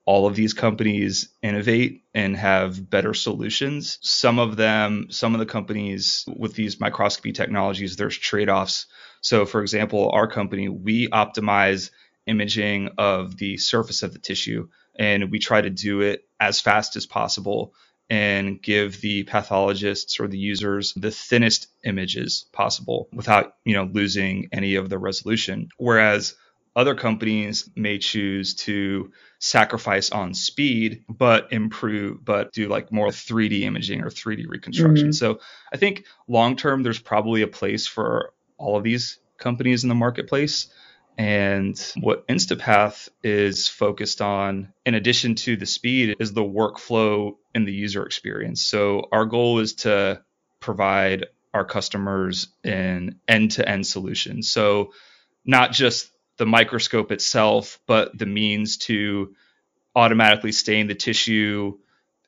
all 0.06 0.26
of 0.26 0.34
these 0.34 0.54
companies 0.54 1.28
innovate 1.42 2.04
and 2.14 2.36
have 2.36 2.88
better 2.88 3.12
solutions. 3.12 3.98
Some 4.00 4.38
of 4.38 4.56
them, 4.56 5.08
some 5.10 5.34
of 5.34 5.40
the 5.40 5.46
companies 5.46 6.24
with 6.26 6.54
these 6.54 6.80
microscopy 6.80 7.32
technologies, 7.32 7.96
there's 7.96 8.16
trade 8.16 8.48
offs. 8.48 8.86
So, 9.20 9.44
for 9.44 9.60
example, 9.60 10.10
our 10.10 10.26
company, 10.26 10.68
we 10.68 11.08
optimize 11.08 11.90
imaging 12.26 12.90
of 12.96 13.36
the 13.36 13.58
surface 13.58 14.02
of 14.02 14.12
the 14.12 14.18
tissue 14.18 14.68
and 14.98 15.30
we 15.30 15.38
try 15.38 15.60
to 15.60 15.70
do 15.70 16.00
it 16.00 16.24
as 16.38 16.60
fast 16.60 16.96
as 16.96 17.06
possible 17.06 17.74
and 18.10 18.60
give 18.60 19.00
the 19.00 19.22
pathologists 19.22 20.18
or 20.18 20.26
the 20.26 20.36
users 20.36 20.92
the 20.94 21.12
thinnest 21.12 21.68
images 21.84 22.46
possible 22.52 23.08
without, 23.12 23.54
you 23.64 23.74
know, 23.74 23.84
losing 23.84 24.48
any 24.52 24.74
of 24.74 24.90
the 24.90 24.98
resolution. 24.98 25.68
Whereas 25.78 26.34
other 26.74 26.96
companies 26.96 27.70
may 27.76 27.98
choose 27.98 28.54
to 28.54 29.12
sacrifice 29.38 30.10
on 30.10 30.34
speed, 30.34 31.04
but 31.08 31.52
improve, 31.52 32.24
but 32.24 32.52
do 32.52 32.68
like 32.68 32.92
more 32.92 33.08
3D 33.08 33.62
imaging 33.62 34.02
or 34.02 34.10
3D 34.10 34.44
reconstruction. 34.48 35.08
Mm-hmm. 35.08 35.12
So 35.12 35.40
I 35.72 35.76
think 35.76 36.04
long 36.28 36.56
term, 36.56 36.82
there's 36.82 37.00
probably 37.00 37.42
a 37.42 37.48
place 37.48 37.86
for 37.86 38.32
all 38.58 38.76
of 38.76 38.82
these 38.82 39.18
companies 39.38 39.84
in 39.84 39.88
the 39.88 39.94
marketplace. 39.94 40.68
And 41.18 41.78
what 42.00 42.26
Instapath 42.28 43.08
is 43.22 43.68
focused 43.68 44.22
on, 44.22 44.72
in 44.86 44.94
addition 44.94 45.34
to 45.36 45.56
the 45.56 45.66
speed, 45.66 46.16
is 46.18 46.32
the 46.32 46.42
workflow 46.42 47.36
and 47.54 47.66
the 47.68 47.72
user 47.72 48.06
experience. 48.06 48.62
So 48.62 49.08
our 49.12 49.26
goal 49.26 49.58
is 49.58 49.74
to 49.74 50.22
provide 50.60 51.26
our 51.52 51.64
customers 51.64 52.48
an 52.64 53.20
end 53.28 53.52
to 53.52 53.68
end 53.68 53.86
solution. 53.86 54.42
So 54.42 54.92
not 55.44 55.72
just 55.72 56.10
the 56.36 56.46
microscope 56.46 57.12
itself, 57.12 57.80
but 57.86 58.16
the 58.16 58.26
means 58.26 58.78
to 58.78 59.34
automatically 59.94 60.52
stain 60.52 60.86
the 60.86 60.94
tissue, 60.94 61.78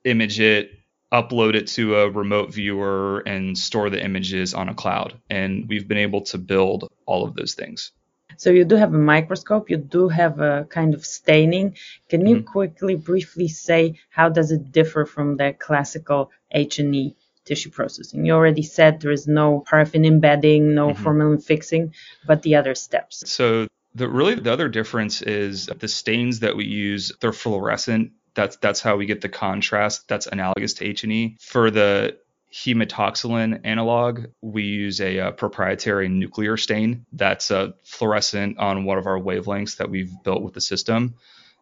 image 0.05 0.41
it, 0.41 0.73
upload 1.13 1.55
it 1.55 1.69
to 1.69 1.97
a 1.97 2.11
remote 2.11 2.53
viewer, 2.53 3.21
and 3.21 3.57
store 3.57 3.91
the 3.91 4.03
images 4.03 4.55
on 4.55 4.69
a 4.69 4.75
cloud. 4.75 5.21
And 5.31 5.69
we've 5.69 5.87
been 5.87 5.99
able 5.99 6.23
to 6.23 6.39
build 6.39 6.89
all 7.07 7.25
of 7.25 7.35
those 7.35 7.55
things. 7.55 7.93
So 8.37 8.51
you 8.51 8.65
do 8.65 8.77
have 8.77 8.95
a 8.95 8.99
microscope, 8.99 9.71
you 9.71 9.77
do 9.77 10.09
have 10.09 10.41
a 10.41 10.67
kind 10.71 10.95
of 10.95 11.05
staining. 11.05 11.77
Can 12.09 12.27
you 12.27 12.37
mm-hmm. 12.37 12.47
quickly, 12.47 12.97
briefly 12.97 13.49
say 13.49 13.99
how 14.11 14.29
does 14.29 14.53
it 14.53 14.73
differ 14.73 15.05
from 15.07 15.37
the 15.37 15.55
classical 15.59 16.31
H&E 16.51 17.17
tissue 17.45 17.71
processing? 17.71 18.25
You 18.25 18.35
already 18.35 18.63
said 18.63 19.01
there 19.01 19.13
is 19.13 19.27
no 19.27 19.61
paraffin 19.67 20.05
embedding, 20.05 20.75
no 20.75 20.89
mm-hmm. 20.89 21.03
formalin 21.03 21.39
fixing, 21.39 21.95
but 22.27 22.43
the 22.43 22.57
other 22.57 22.75
steps. 22.75 23.23
So 23.31 23.67
the 23.95 24.09
really 24.09 24.35
the 24.35 24.53
other 24.53 24.69
difference 24.69 25.23
is 25.23 25.67
the 25.67 25.89
stains 25.89 26.41
that 26.41 26.57
we 26.57 26.65
use, 26.65 27.13
they're 27.21 27.33
fluorescent. 27.33 28.13
That's 28.35 28.57
that's 28.57 28.81
how 28.81 28.97
we 28.97 29.05
get 29.05 29.21
the 29.21 29.29
contrast 29.29 30.09
that's 30.09 30.27
analogous 30.27 30.75
to 30.75 30.87
H&E. 30.87 31.37
For 31.41 31.71
the 31.71 32.17
hematoxylin 32.53 33.61
analog, 33.65 34.27
we 34.41 34.63
use 34.65 35.01
a, 35.01 35.19
uh, 35.21 35.31
proprietary 35.33 36.09
nuclear 36.09 36.57
stain 36.57 37.07
that's 37.13 37.51
uh, 37.51 37.73
fluorescent 37.83 38.59
on 38.59 38.85
one 38.85 38.99
of 38.99 39.07
our 39.07 39.19
wavelengths 39.19 39.79
that 39.79 39.91
we've 39.91 40.13
built 40.23 40.43
with 40.43 40.55
the 40.55 40.61
system. 40.61 41.15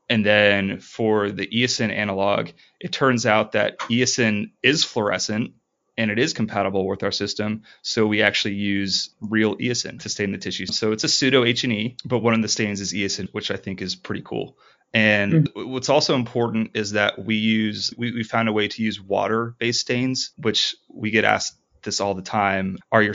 And 0.09 0.26
then 0.26 0.80
for 0.80 1.30
the 1.30 1.47
eosin 1.47 1.92
analog, 1.92 2.50
it 2.80 2.90
turns 2.90 3.25
out 3.25 3.52
that 3.52 3.78
eosin 3.78 4.50
is 4.62 4.85
fluorescent 4.85 5.52
and 5.97 6.11
it 6.11 6.18
is 6.18 6.32
compatible 6.32 6.88
with 6.88 7.04
our 7.04 7.12
system. 7.12 7.62
So 7.82 8.06
we 8.06 8.23
actually 8.23 8.54
use 8.54 9.11
real 9.20 9.56
eosin 9.59 10.00
to 10.00 10.09
stain 10.09 10.32
the 10.32 10.38
tissue. 10.38 10.66
So 10.66 10.90
it's 10.90 11.04
a 11.04 11.09
pseudo 11.09 11.44
H&E, 11.44 11.97
but 12.04 12.18
one 12.18 12.35
of 12.35 12.42
the 12.42 12.49
stains 12.49 12.80
is 12.80 12.92
eosin, 12.92 13.28
which 13.32 13.50
I 13.50 13.56
think 13.56 13.80
is 13.82 13.94
pretty 13.94 14.23
cool. 14.23 14.56
And 14.92 15.49
mm. 15.52 15.68
what's 15.68 15.88
also 15.88 16.14
important 16.14 16.73
is 16.75 16.92
that 16.92 17.25
we 17.25 17.37
use 17.37 17.92
we, 17.97 18.12
we 18.12 18.25
found 18.25 18.49
a 18.49 18.52
way 18.52 18.68
to 18.68 18.82
use 18.82 19.00
water-based 19.00 19.80
stains, 19.80 20.32
which 20.37 20.75
we 20.92 21.11
get 21.11 21.25
asked 21.25 21.56
this 21.82 22.00
all 22.00 22.14
the 22.14 22.23
time. 22.23 22.78
Are 22.90 23.02
your 23.02 23.14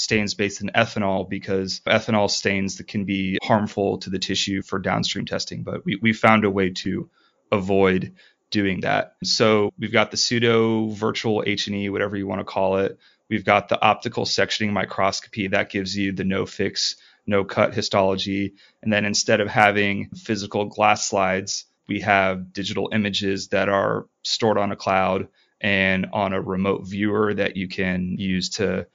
stains 0.00 0.34
based 0.34 0.62
in 0.62 0.70
ethanol 0.74 1.28
because 1.28 1.80
ethanol 1.86 2.30
stains 2.30 2.76
that 2.76 2.88
can 2.88 3.04
be 3.04 3.38
harmful 3.42 3.98
to 3.98 4.10
the 4.10 4.18
tissue 4.18 4.62
for 4.62 4.78
downstream 4.78 5.26
testing. 5.26 5.62
But 5.62 5.84
we, 5.84 5.98
we 6.00 6.12
found 6.12 6.44
a 6.44 6.50
way 6.50 6.70
to 6.70 7.10
avoid 7.52 8.14
doing 8.50 8.80
that. 8.80 9.14
So 9.22 9.72
we've 9.78 9.92
got 9.92 10.10
the 10.10 10.16
pseudo 10.16 10.88
virtual 10.88 11.44
H&E, 11.46 11.88
whatever 11.90 12.16
you 12.16 12.26
want 12.26 12.40
to 12.40 12.44
call 12.44 12.78
it. 12.78 12.98
We've 13.28 13.44
got 13.44 13.68
the 13.68 13.80
optical 13.80 14.24
sectioning 14.24 14.72
microscopy 14.72 15.48
that 15.48 15.70
gives 15.70 15.96
you 15.96 16.12
the 16.12 16.24
no 16.24 16.46
fix, 16.46 16.96
no 17.30 17.44
cut 17.44 17.72
histology. 17.72 18.54
And 18.82 18.92
then 18.92 19.06
instead 19.06 19.40
of 19.40 19.48
having 19.48 20.10
physical 20.10 20.66
glass 20.66 21.08
slides, 21.08 21.64
we 21.88 22.00
have 22.00 22.52
digital 22.52 22.90
images 22.92 23.48
that 23.48 23.68
are 23.68 24.06
stored 24.22 24.58
on 24.58 24.72
a 24.72 24.76
cloud 24.76 25.28
and 25.60 26.08
on 26.12 26.32
a 26.32 26.40
remote 26.40 26.86
viewer 26.86 27.32
that 27.34 27.56
you 27.56 27.68
can 27.68 28.16
use 28.18 28.50
to 28.50 28.86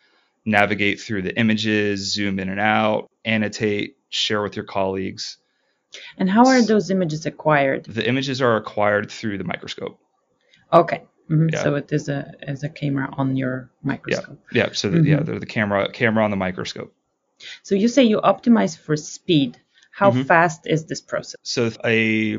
navigate 0.45 0.99
through 0.99 1.23
the 1.23 1.37
images, 1.37 2.13
zoom 2.13 2.39
in 2.39 2.49
and 2.49 2.59
out, 2.59 3.09
annotate, 3.23 3.97
share 4.09 4.41
with 4.41 4.55
your 4.55 4.65
colleagues. 4.65 5.37
And 6.17 6.29
how 6.29 6.45
are 6.47 6.61
those 6.61 6.91
images 6.91 7.25
acquired? 7.25 7.85
The 7.85 8.07
images 8.07 8.41
are 8.41 8.57
acquired 8.57 9.09
through 9.09 9.37
the 9.37 9.43
microscope. 9.43 9.99
Okay. 10.71 11.03
Mm-hmm. 11.29 11.49
Yeah. 11.53 11.63
So 11.63 11.75
it 11.75 11.91
is 11.91 12.09
a 12.09 12.33
as 12.41 12.63
a 12.63 12.69
camera 12.69 13.09
on 13.17 13.35
your 13.35 13.71
microscope. 13.81 14.39
Yeah. 14.51 14.67
Yeah. 14.67 14.73
So 14.73 14.89
the, 14.89 14.97
mm-hmm. 14.97 15.07
yeah, 15.07 15.19
they're 15.21 15.39
the 15.39 15.45
camera 15.45 15.89
camera 15.91 16.23
on 16.23 16.31
the 16.31 16.37
microscope. 16.37 16.93
So 17.63 17.75
you 17.75 17.87
say 17.87 18.03
you 18.03 18.21
optimize 18.21 18.77
for 18.77 18.95
speed. 18.97 19.59
How 19.91 20.11
mm-hmm. 20.11 20.23
fast 20.23 20.67
is 20.67 20.85
this 20.85 21.01
process? 21.01 21.35
So 21.43 21.71
a 21.83 22.37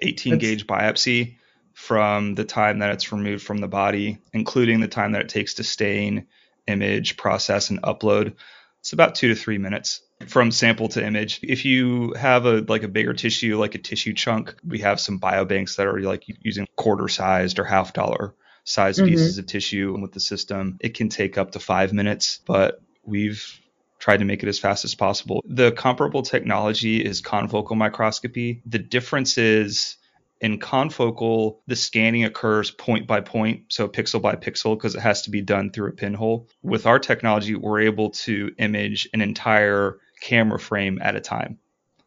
18 0.00 0.38
gauge 0.38 0.66
biopsy 0.66 1.36
from 1.74 2.34
the 2.34 2.44
time 2.44 2.80
that 2.80 2.90
it's 2.90 3.12
removed 3.12 3.44
from 3.44 3.58
the 3.58 3.68
body, 3.68 4.18
including 4.32 4.80
the 4.80 4.88
time 4.88 5.12
that 5.12 5.22
it 5.22 5.28
takes 5.28 5.54
to 5.54 5.64
stain, 5.64 6.26
image, 6.66 7.16
process, 7.16 7.70
and 7.70 7.80
upload, 7.82 8.34
it's 8.82 8.92
about 8.92 9.14
two 9.14 9.28
to 9.28 9.36
three 9.36 9.58
minutes 9.58 10.00
from 10.26 10.50
sample 10.50 10.88
to 10.88 11.04
image. 11.04 11.38
If 11.44 11.64
you 11.64 12.14
have 12.14 12.46
a 12.46 12.64
like 12.66 12.82
a 12.82 12.88
bigger 12.88 13.14
tissue, 13.14 13.56
like 13.56 13.76
a 13.76 13.78
tissue 13.78 14.12
chunk, 14.12 14.56
we 14.66 14.80
have 14.80 14.98
some 14.98 15.20
biobanks 15.20 15.76
that 15.76 15.86
are 15.86 16.00
like 16.00 16.24
using 16.26 16.66
quarter 16.74 17.06
sized 17.06 17.60
or 17.60 17.64
half 17.64 17.92
dollar 17.92 18.34
sized 18.64 18.98
mm-hmm. 18.98 19.10
pieces 19.10 19.38
of 19.38 19.46
tissue 19.46 19.92
and 19.94 20.02
with 20.02 20.10
the 20.10 20.18
system. 20.18 20.78
It 20.80 20.94
can 20.94 21.10
take 21.10 21.38
up 21.38 21.52
to 21.52 21.60
five 21.60 21.92
minutes, 21.92 22.40
but 22.44 22.82
we've 23.04 23.56
tried 24.02 24.16
to 24.16 24.24
make 24.24 24.42
it 24.42 24.48
as 24.48 24.58
fast 24.58 24.84
as 24.84 24.96
possible. 24.96 25.44
The 25.46 25.70
comparable 25.70 26.22
technology 26.22 27.02
is 27.04 27.22
confocal 27.22 27.76
microscopy. 27.76 28.60
The 28.66 28.80
difference 28.80 29.38
is 29.38 29.96
in 30.40 30.58
confocal, 30.58 31.58
the 31.68 31.76
scanning 31.76 32.24
occurs 32.24 32.72
point 32.72 33.06
by 33.06 33.20
point, 33.20 33.66
so 33.68 33.86
pixel 33.86 34.20
by 34.20 34.34
pixel, 34.34 34.76
because 34.76 34.96
it 34.96 35.02
has 35.02 35.22
to 35.22 35.30
be 35.30 35.40
done 35.40 35.70
through 35.70 35.90
a 35.90 35.92
pinhole. 35.92 36.48
With 36.64 36.84
our 36.84 36.98
technology, 36.98 37.54
we're 37.54 37.82
able 37.82 38.10
to 38.10 38.50
image 38.58 39.08
an 39.14 39.20
entire 39.20 40.00
camera 40.20 40.58
frame 40.58 40.98
at 41.00 41.14
a 41.14 41.20
time. 41.20 41.60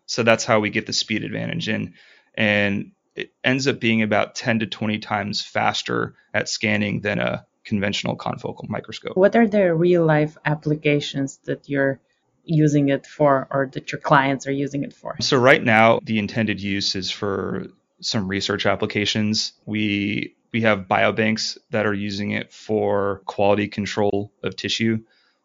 So 0.05 0.23
that's 0.23 0.43
how 0.43 0.59
we 0.59 0.71
get 0.71 0.87
the 0.87 0.91
speed 0.91 1.23
advantage. 1.23 1.69
And, 1.69 1.93
and 2.33 2.91
it 3.15 3.31
ends 3.41 3.69
up 3.69 3.79
being 3.79 4.01
about 4.01 4.35
10 4.35 4.59
to 4.59 4.65
20 4.65 4.99
times 4.99 5.41
faster 5.41 6.15
at 6.33 6.49
scanning 6.49 6.99
than 6.99 7.19
a 7.19 7.45
conventional 7.65 8.15
confocal 8.15 8.69
microscope. 8.69 9.17
What 9.17 9.36
are 9.36 9.48
the 9.48 9.74
real 9.74 10.05
life 10.05 10.38
applications 10.45 11.38
that 11.45 11.67
you're 11.67 12.00
using 12.43 12.89
it 12.89 13.05
for 13.05 13.48
or 13.50 13.69
that 13.74 13.91
your 13.91 14.00
clients 14.00 14.48
are 14.48 14.51
using 14.51 14.84
it 14.84 14.93
for? 14.93 15.15
So, 15.19 15.38
right 15.38 15.63
now, 15.63 16.00
the 16.03 16.19
intended 16.19 16.62
use 16.62 16.95
is 16.95 17.12
for 17.12 17.67
some 18.01 18.27
research 18.27 18.65
applications. 18.65 19.53
We 19.65 20.36
we 20.55 20.62
have 20.62 20.88
biobanks 20.88 21.57
that 21.72 21.86
are 21.86 21.93
using 21.93 22.31
it 22.31 22.53
for 22.53 23.22
quality 23.25 23.67
control 23.67 24.31
of 24.41 24.55
tissue. 24.55 25.00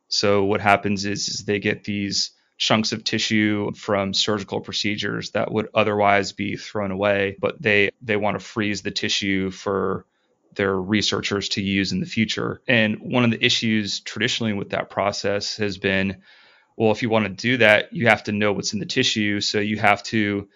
So 0.07 0.45
what 0.45 0.61
happens 0.61 1.05
is, 1.05 1.29
is 1.29 1.45
they 1.45 1.59
get 1.59 1.83
these 1.83 2.31
chunks 2.59 2.93
of 2.93 3.03
tissue 3.03 3.73
from 3.75 4.15
surgical 4.15 4.61
procedures 4.61 5.31
that 5.31 5.51
would 5.51 5.69
otherwise 5.75 6.31
be 6.31 6.57
thrown 6.57 6.91
away, 6.91 7.37
but 7.41 7.61
they 7.61 7.91
they 8.03 8.17
want 8.17 8.39
to 8.39 8.45
freeze 8.45 8.83
the 8.83 8.91
tissue 8.91 9.51
for 9.51 10.05
their 10.55 10.75
researchers 10.75 11.51
to 11.51 11.63
use 11.63 11.93
in 11.93 12.01
the 12.01 12.07
future. 12.07 12.61
And 12.67 12.99
one 13.01 13.25
of 13.25 13.31
the 13.31 13.45
issues 13.45 14.01
traditionally 14.01 14.53
with 14.53 14.71
that 14.71 14.91
process 14.91 15.57
has 15.57 15.79
been 15.79 16.23
well, 16.77 16.93
if 16.93 17.03
you 17.03 17.11
want 17.11 17.27
to 17.27 17.29
do 17.29 17.59
that, 17.59 17.93
you 17.93 18.09
have 18.09 18.25
to 18.25 18.33
know 18.33 18.55
what's 18.55 18.73
in 18.73 18.79
the 18.79 18.87
tissue. 18.87 19.43
So 19.43 19.61
you 19.61 19.77
have 19.77 20.03
to 20.05 20.49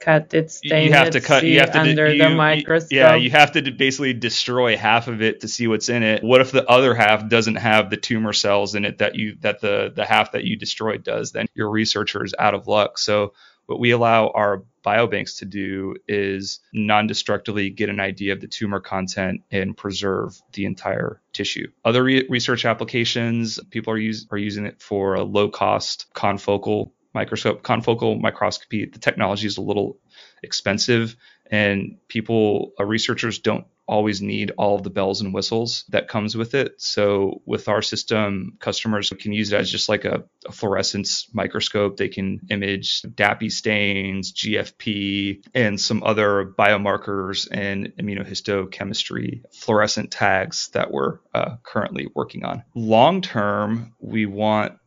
cut 0.00 0.32
it, 0.32 0.50
stain 0.50 0.84
you 0.84 0.92
have 0.92 1.10
to 1.10 1.20
cut, 1.20 1.42
you 1.42 1.58
have 1.58 1.72
to 1.72 1.80
under 1.80 2.12
you, 2.12 2.22
the 2.22 2.30
microscope. 2.30 2.92
Yeah, 2.92 3.16
you 3.16 3.30
have 3.30 3.52
to 3.52 3.70
basically 3.72 4.12
destroy 4.12 4.76
half 4.76 5.08
of 5.08 5.22
it 5.22 5.40
to 5.40 5.48
see 5.48 5.66
what's 5.66 5.88
in 5.88 6.04
it. 6.04 6.22
What 6.22 6.40
if 6.40 6.52
the 6.52 6.64
other 6.68 6.94
half 6.94 7.28
doesn't 7.28 7.56
have 7.56 7.90
the 7.90 7.96
tumor 7.96 8.32
cells 8.32 8.76
in 8.76 8.84
it 8.84 8.98
that 8.98 9.16
you 9.16 9.36
that 9.40 9.60
the 9.60 9.92
the 9.94 10.04
half 10.04 10.32
that 10.32 10.44
you 10.44 10.56
destroyed 10.56 11.02
does? 11.02 11.32
Then 11.32 11.46
your 11.54 11.70
researcher 11.70 12.24
is 12.24 12.34
out 12.38 12.54
of 12.54 12.68
luck. 12.68 12.98
So 12.98 13.32
what 13.66 13.80
we 13.80 13.90
allow 13.90 14.28
our 14.28 14.64
biobanks 14.84 15.38
to 15.38 15.46
do 15.46 15.96
is 16.06 16.60
non-destructively 16.72 17.70
get 17.70 17.88
an 17.88 18.00
idea 18.00 18.32
of 18.32 18.40
the 18.40 18.46
tumor 18.46 18.80
content 18.80 19.42
and 19.50 19.76
preserve 19.76 20.38
the 20.52 20.66
entire 20.66 21.22
tissue. 21.32 21.66
Other 21.84 22.04
re- 22.04 22.26
research 22.28 22.64
applications, 22.64 23.58
people 23.70 23.94
are, 23.94 23.98
use, 23.98 24.26
are 24.30 24.38
using 24.38 24.66
it 24.66 24.82
for 24.82 25.14
a 25.14 25.22
low-cost 25.22 26.06
confocal 26.14 26.90
microscope, 27.14 27.62
confocal 27.62 28.20
microscopy. 28.20 28.86
The 28.86 28.98
technology 28.98 29.46
is 29.46 29.56
a 29.56 29.62
little 29.62 29.98
expensive, 30.42 31.16
and 31.50 31.96
people, 32.08 32.72
uh, 32.78 32.84
researchers, 32.84 33.38
don't 33.38 33.66
always 33.86 34.22
need 34.22 34.52
all 34.56 34.76
of 34.76 34.82
the 34.82 34.90
bells 34.90 35.20
and 35.20 35.34
whistles 35.34 35.84
that 35.90 36.08
comes 36.08 36.36
with 36.36 36.54
it. 36.54 36.80
So 36.80 37.42
with 37.44 37.68
our 37.68 37.82
system, 37.82 38.56
customers 38.58 39.12
can 39.18 39.32
use 39.32 39.52
it 39.52 39.56
as 39.56 39.70
just 39.70 39.88
like 39.88 40.04
a, 40.04 40.24
a 40.46 40.52
fluorescence 40.52 41.28
microscope. 41.32 41.96
They 41.96 42.08
can 42.08 42.40
image 42.50 43.02
DAPI 43.02 43.50
stains, 43.50 44.32
GFP, 44.32 45.44
and 45.54 45.80
some 45.80 46.02
other 46.02 46.54
biomarkers 46.58 47.48
and 47.50 47.92
immunohistochemistry 47.96 49.42
fluorescent 49.52 50.10
tags 50.10 50.68
that 50.68 50.90
we're 50.90 51.18
uh, 51.34 51.56
currently 51.62 52.08
working 52.14 52.44
on. 52.44 52.62
Long 52.74 53.20
term, 53.20 53.94
we 54.00 54.26
want 54.26 54.78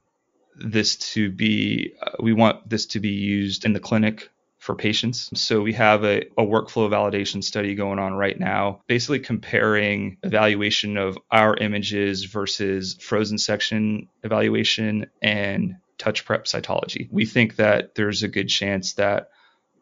this 0.60 0.96
to 0.96 1.30
be 1.32 1.94
uh, 2.02 2.12
we 2.20 2.34
want 2.34 2.68
this 2.68 2.88
to 2.88 3.00
be 3.00 3.10
used 3.10 3.66
in 3.66 3.74
the 3.74 3.80
clinic 3.80 4.30
for 4.58 4.76
patients. 4.76 5.30
So 5.40 5.62
we 5.62 5.74
have 5.74 6.04
a, 6.04 6.22
a, 6.38 6.44
workflow 6.44 6.90
validation 6.90 7.44
study 7.44 7.76
going 7.76 8.00
on 8.00 8.14
right 8.14 8.38
now, 8.40 8.82
basically 8.88 9.20
comparing 9.20 10.18
evaluation 10.24 10.98
of 10.98 11.18
our 11.32 11.56
images 11.56 12.26
versus 12.26 12.98
frozen 13.00 13.38
section 13.38 14.10
evaluation 14.24 15.08
and 15.22 15.76
touch 15.98 16.26
prep 16.26 16.46
cytology. 16.46 17.08
We 17.12 17.26
think 17.26 17.58
that 17.58 17.96
there's 17.96 18.24
a 18.24 18.28
good 18.28 18.50
chance 18.50 18.94
that 18.94 19.30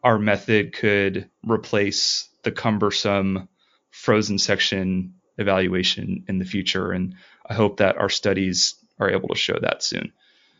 our 0.04 0.18
method 0.18 0.72
could 0.72 1.28
replace 1.42 2.28
the 2.42 2.52
cumbersome 2.52 3.48
frozen 3.90 4.38
section 4.38 5.14
evaluation 5.38 6.24
in 6.28 6.38
the 6.38 6.44
future. 6.44 6.92
And 6.92 7.14
I 7.48 7.54
hope 7.54 7.78
that 7.78 7.96
our 7.96 8.08
studies 8.08 8.74
are 8.98 9.10
able 9.10 9.28
to 9.28 9.34
show 9.34 9.58
that 9.60 9.82
soon. 9.82 10.12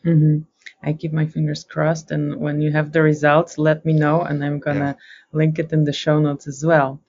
Mm-hmm. 0.05 0.39
I 0.83 0.93
keep 0.93 1.11
my 1.13 1.25
fingers 1.25 1.63
crossed. 1.63 2.11
And 2.11 2.39
when 2.39 2.61
you 2.61 2.71
have 2.71 2.91
the 2.91 3.01
results, 3.01 3.57
let 3.57 3.85
me 3.85 3.93
know, 3.93 4.21
and 4.21 4.43
I'm 4.43 4.59
gonna 4.59 4.95
yeah. 4.97 5.37
link 5.37 5.59
it 5.59 5.73
in 5.73 5.83
the 5.83 5.93
show 5.93 6.19
notes 6.19 6.47
as 6.47 6.63
well. 6.63 7.01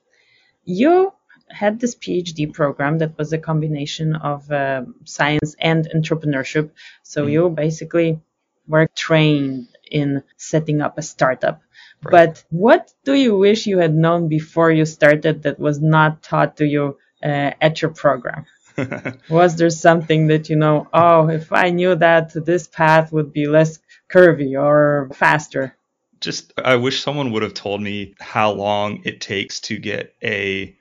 You 0.65 1.13
had 1.49 1.79
this 1.79 1.95
PhD 1.95 2.53
program 2.53 2.99
that 2.99 3.17
was 3.17 3.33
a 3.33 3.37
combination 3.37 4.15
of 4.15 4.51
uh, 4.51 4.83
science 5.05 5.55
and 5.59 5.87
entrepreneurship. 5.95 6.71
So 7.03 7.25
mm 7.25 7.31
you 7.31 7.49
basically 7.49 8.19
were 8.67 8.87
trained 8.95 9.67
in 9.91 10.23
setting 10.37 10.81
up 10.81 10.97
a 10.97 11.01
startup. 11.01 11.61
Right. 12.03 12.11
But 12.11 12.43
what 12.49 12.93
do 13.03 13.13
you 13.13 13.35
wish 13.35 13.67
you 13.67 13.79
had 13.79 13.93
known 13.93 14.27
before 14.27 14.71
you 14.71 14.85
started 14.85 15.43
that 15.43 15.59
was 15.59 15.81
not 15.81 16.21
taught 16.23 16.57
to 16.57 16.65
you 16.65 16.97
uh, 17.23 17.51
at 17.59 17.81
your 17.81 17.91
program? 17.91 18.45
was 19.29 19.55
there 19.55 19.69
something 19.69 20.27
that 20.27 20.49
you 20.49 20.55
know 20.55 20.87
oh 20.93 21.29
if 21.29 21.51
i 21.51 21.69
knew 21.69 21.95
that 21.95 22.33
this 22.45 22.67
path 22.67 23.11
would 23.11 23.31
be 23.33 23.47
less 23.47 23.79
curvy 24.11 24.59
or 24.59 25.09
faster? 25.13 25.75
Just 26.19 26.53
i 26.57 26.75
wish 26.75 27.01
someone 27.01 27.31
would 27.31 27.43
have 27.43 27.53
told 27.53 27.81
me 27.81 28.15
how 28.19 28.51
long 28.51 29.01
it 29.05 29.21
takes 29.21 29.61
to 29.61 29.77
get 29.77 30.15
a 30.23 30.75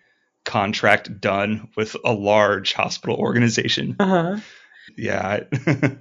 contract 0.49 1.21
done 1.21 1.69
with 1.77 1.95
a 2.05 2.13
large 2.13 2.73
hospital 2.73 3.17
organization. 3.17 3.97
Uh-huh. 4.01 4.39
yeah 4.97 5.21
I, 5.21 5.99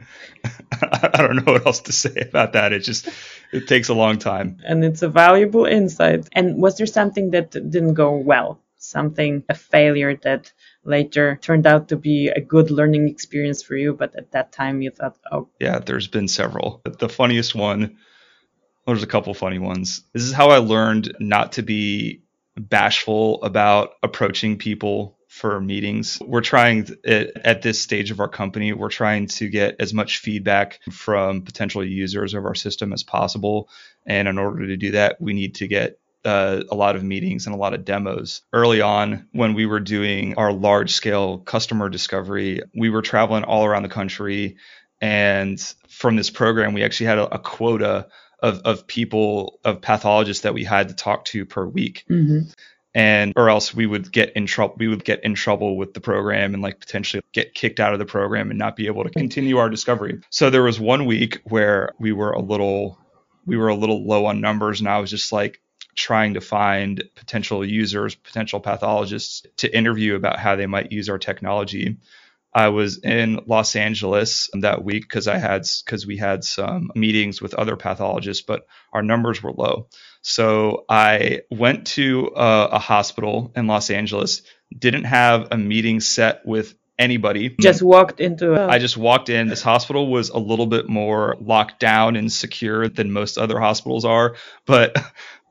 I 1.14 1.22
don't 1.22 1.46
know 1.46 1.52
what 1.52 1.66
else 1.66 1.82
to 1.82 1.92
say 1.92 2.16
about 2.22 2.54
that. 2.54 2.72
It 2.72 2.80
just 2.80 3.10
it 3.52 3.68
takes 3.68 3.90
a 3.90 3.94
long 3.94 4.20
time. 4.20 4.58
And 4.66 4.86
it's 4.86 5.02
a 5.02 5.10
valuable 5.10 5.66
insight. 5.66 6.30
And 6.32 6.62
was 6.62 6.78
there 6.78 6.88
something 6.88 7.32
that 7.32 7.52
didn't 7.52 7.96
go 7.96 8.16
well? 8.16 8.60
Something 8.78 9.44
a 9.50 9.54
failure 9.54 10.16
that 10.24 10.54
later 10.88 11.38
turned 11.42 11.68
out 11.68 11.90
to 11.90 11.98
be 11.98 12.30
a 12.30 12.42
good 12.42 12.72
learning 12.72 13.08
experience 13.10 13.62
for 13.62 13.76
you, 13.76 13.94
but 13.94 14.16
at 14.16 14.32
that 14.32 14.52
time 14.52 14.82
you 14.82 14.90
thought, 14.90 15.18
oh. 15.32 15.50
Yeah, 15.60 15.80
there's 15.80 16.08
been 16.08 16.28
several. 16.28 16.82
The 16.86 17.10
funniest 17.10 17.54
one, 17.54 17.98
there's 18.88 19.04
a 19.04 19.08
couple 19.08 19.34
funny 19.34 19.60
ones. 19.60 20.02
This 20.14 20.24
is 20.24 20.34
how 20.34 20.50
I 20.50 20.58
learned 20.58 21.14
not 21.20 21.52
to 21.54 21.62
be 21.62 22.24
bashful 22.56 23.44
about 23.44 23.92
approaching 24.02 24.58
people 24.58 25.18
for 25.28 25.60
meetings. 25.60 26.18
We're 26.26 26.42
trying 26.42 26.88
at 27.06 27.62
this 27.62 27.82
stage 27.82 28.10
of 28.10 28.22
our 28.22 28.30
company, 28.30 28.72
we're 28.74 28.90
trying 28.90 29.28
to 29.28 29.50
get 29.50 29.76
as 29.80 29.94
much 29.94 30.20
feedback 30.20 30.80
from 30.90 31.42
potential 31.44 31.86
users 31.86 32.34
of 32.34 32.46
our 32.46 32.56
system 32.56 32.94
as 32.94 33.04
possible. 33.04 33.70
And 34.06 34.28
in 34.28 34.40
order 34.40 34.68
to 34.68 34.78
do 34.78 34.92
that, 34.92 35.20
we 35.20 35.34
need 35.34 35.56
to 35.56 35.68
get 35.68 36.00
uh, 36.28 36.64
a 36.70 36.76
lot 36.76 36.98
of 36.98 37.04
meetings 37.04 37.46
and 37.46 37.56
a 37.56 37.58
lot 37.58 37.74
of 37.74 37.86
demos. 37.86 38.42
Early 38.52 38.82
on, 38.82 39.28
when 39.32 39.54
we 39.54 39.66
were 39.66 39.80
doing 39.80 40.36
our 40.36 40.52
large 40.52 40.92
scale 40.94 41.38
customer 41.38 41.88
discovery, 41.88 42.62
we 42.76 42.90
were 42.90 43.02
traveling 43.02 43.46
all 43.46 43.66
around 43.66 43.84
the 43.84 43.90
country. 43.90 44.58
And 45.00 45.60
from 45.88 46.18
this 46.18 46.30
program, 46.30 46.74
we 46.74 46.84
actually 46.84 47.06
had 47.06 47.18
a, 47.18 47.36
a 47.36 47.40
quota 47.40 48.08
of, 48.44 48.60
of 48.66 48.88
people, 48.88 49.60
of 49.64 49.82
pathologists 49.82 50.44
that 50.44 50.54
we 50.54 50.66
had 50.66 50.90
to 50.90 50.96
talk 50.96 51.26
to 51.26 51.46
per 51.46 51.66
week. 51.66 52.04
Mm-hmm. 52.10 52.50
And 52.94 53.34
or 53.36 53.50
else 53.50 53.76
we 53.76 53.86
would 53.86 54.12
get 54.12 54.34
in 54.36 54.48
trouble. 54.48 54.76
We 54.80 54.88
would 54.88 55.06
get 55.06 55.24
in 55.24 55.36
trouble 55.36 55.78
with 55.78 55.94
the 55.94 56.02
program 56.02 56.56
and 56.56 56.64
like 56.64 56.80
potentially 56.80 57.22
get 57.32 57.54
kicked 57.54 57.80
out 57.80 57.94
of 57.94 58.00
the 58.00 58.06
program 58.06 58.50
and 58.50 58.58
not 58.58 58.76
be 58.76 58.88
able 58.88 59.04
to 59.04 59.12
continue 59.12 59.58
our 59.58 59.70
discovery. 59.70 60.20
So 60.32 60.50
there 60.50 60.64
was 60.64 60.80
one 60.80 61.06
week 61.06 61.40
where 61.44 61.94
we 62.00 62.12
were 62.12 62.32
a 62.32 62.42
little 62.42 62.98
we 63.46 63.56
were 63.56 63.70
a 63.70 63.76
little 63.76 64.06
low 64.06 64.26
on 64.26 64.42
numbers, 64.42 64.82
and 64.82 64.90
I 64.90 65.00
was 65.00 65.10
just 65.10 65.32
like, 65.32 65.62
trying 65.98 66.36
to 66.36 66.42
find 66.42 67.04
potential 67.16 67.66
users, 67.66 68.16
potential 68.16 68.60
pathologists 68.60 69.46
to 69.58 69.76
interview 69.76 70.16
about 70.16 70.40
how 70.40 70.56
they 70.56 70.68
might 70.68 70.92
use 70.92 71.10
our 71.10 71.18
technology. 71.18 71.98
I 72.54 72.70
was 72.70 73.00
in 73.00 73.42
Los 73.46 73.76
Angeles 73.76 74.50
that 74.62 74.84
week 74.84 75.04
because 75.04 75.28
I 75.28 75.38
had 75.38 75.66
because 75.84 76.08
we 76.08 76.18
had 76.18 76.44
some 76.44 76.92
meetings 76.96 77.42
with 77.42 77.54
other 77.56 77.76
pathologists, 77.76 78.44
but 78.44 78.68
our 78.94 79.04
numbers 79.04 79.44
were 79.44 79.52
low. 79.52 79.90
So 80.22 80.86
I 80.88 81.42
went 81.52 81.88
to 81.88 82.32
a, 82.36 82.70
a 82.74 82.80
hospital 82.80 83.52
in 83.56 83.68
Los 83.68 83.90
Angeles, 83.90 84.44
didn't 84.78 85.06
have 85.06 85.50
a 85.52 85.58
meeting 85.58 86.00
set 86.00 86.46
with 86.46 86.76
anybody. 86.98 87.56
Just 87.62 87.82
walked 87.82 88.20
into 88.20 88.54
a- 88.54 88.68
I 88.68 88.80
just 88.80 88.98
walked 88.98 89.30
in. 89.30 89.48
This 89.48 89.62
hospital 89.62 90.10
was 90.10 90.30
a 90.30 90.38
little 90.40 90.66
bit 90.68 90.90
more 90.90 91.38
locked 91.40 91.80
down 91.80 92.16
and 92.16 92.32
secure 92.32 92.88
than 92.88 93.12
most 93.12 93.38
other 93.38 93.60
hospitals 93.60 94.06
are, 94.06 94.36
but 94.66 94.96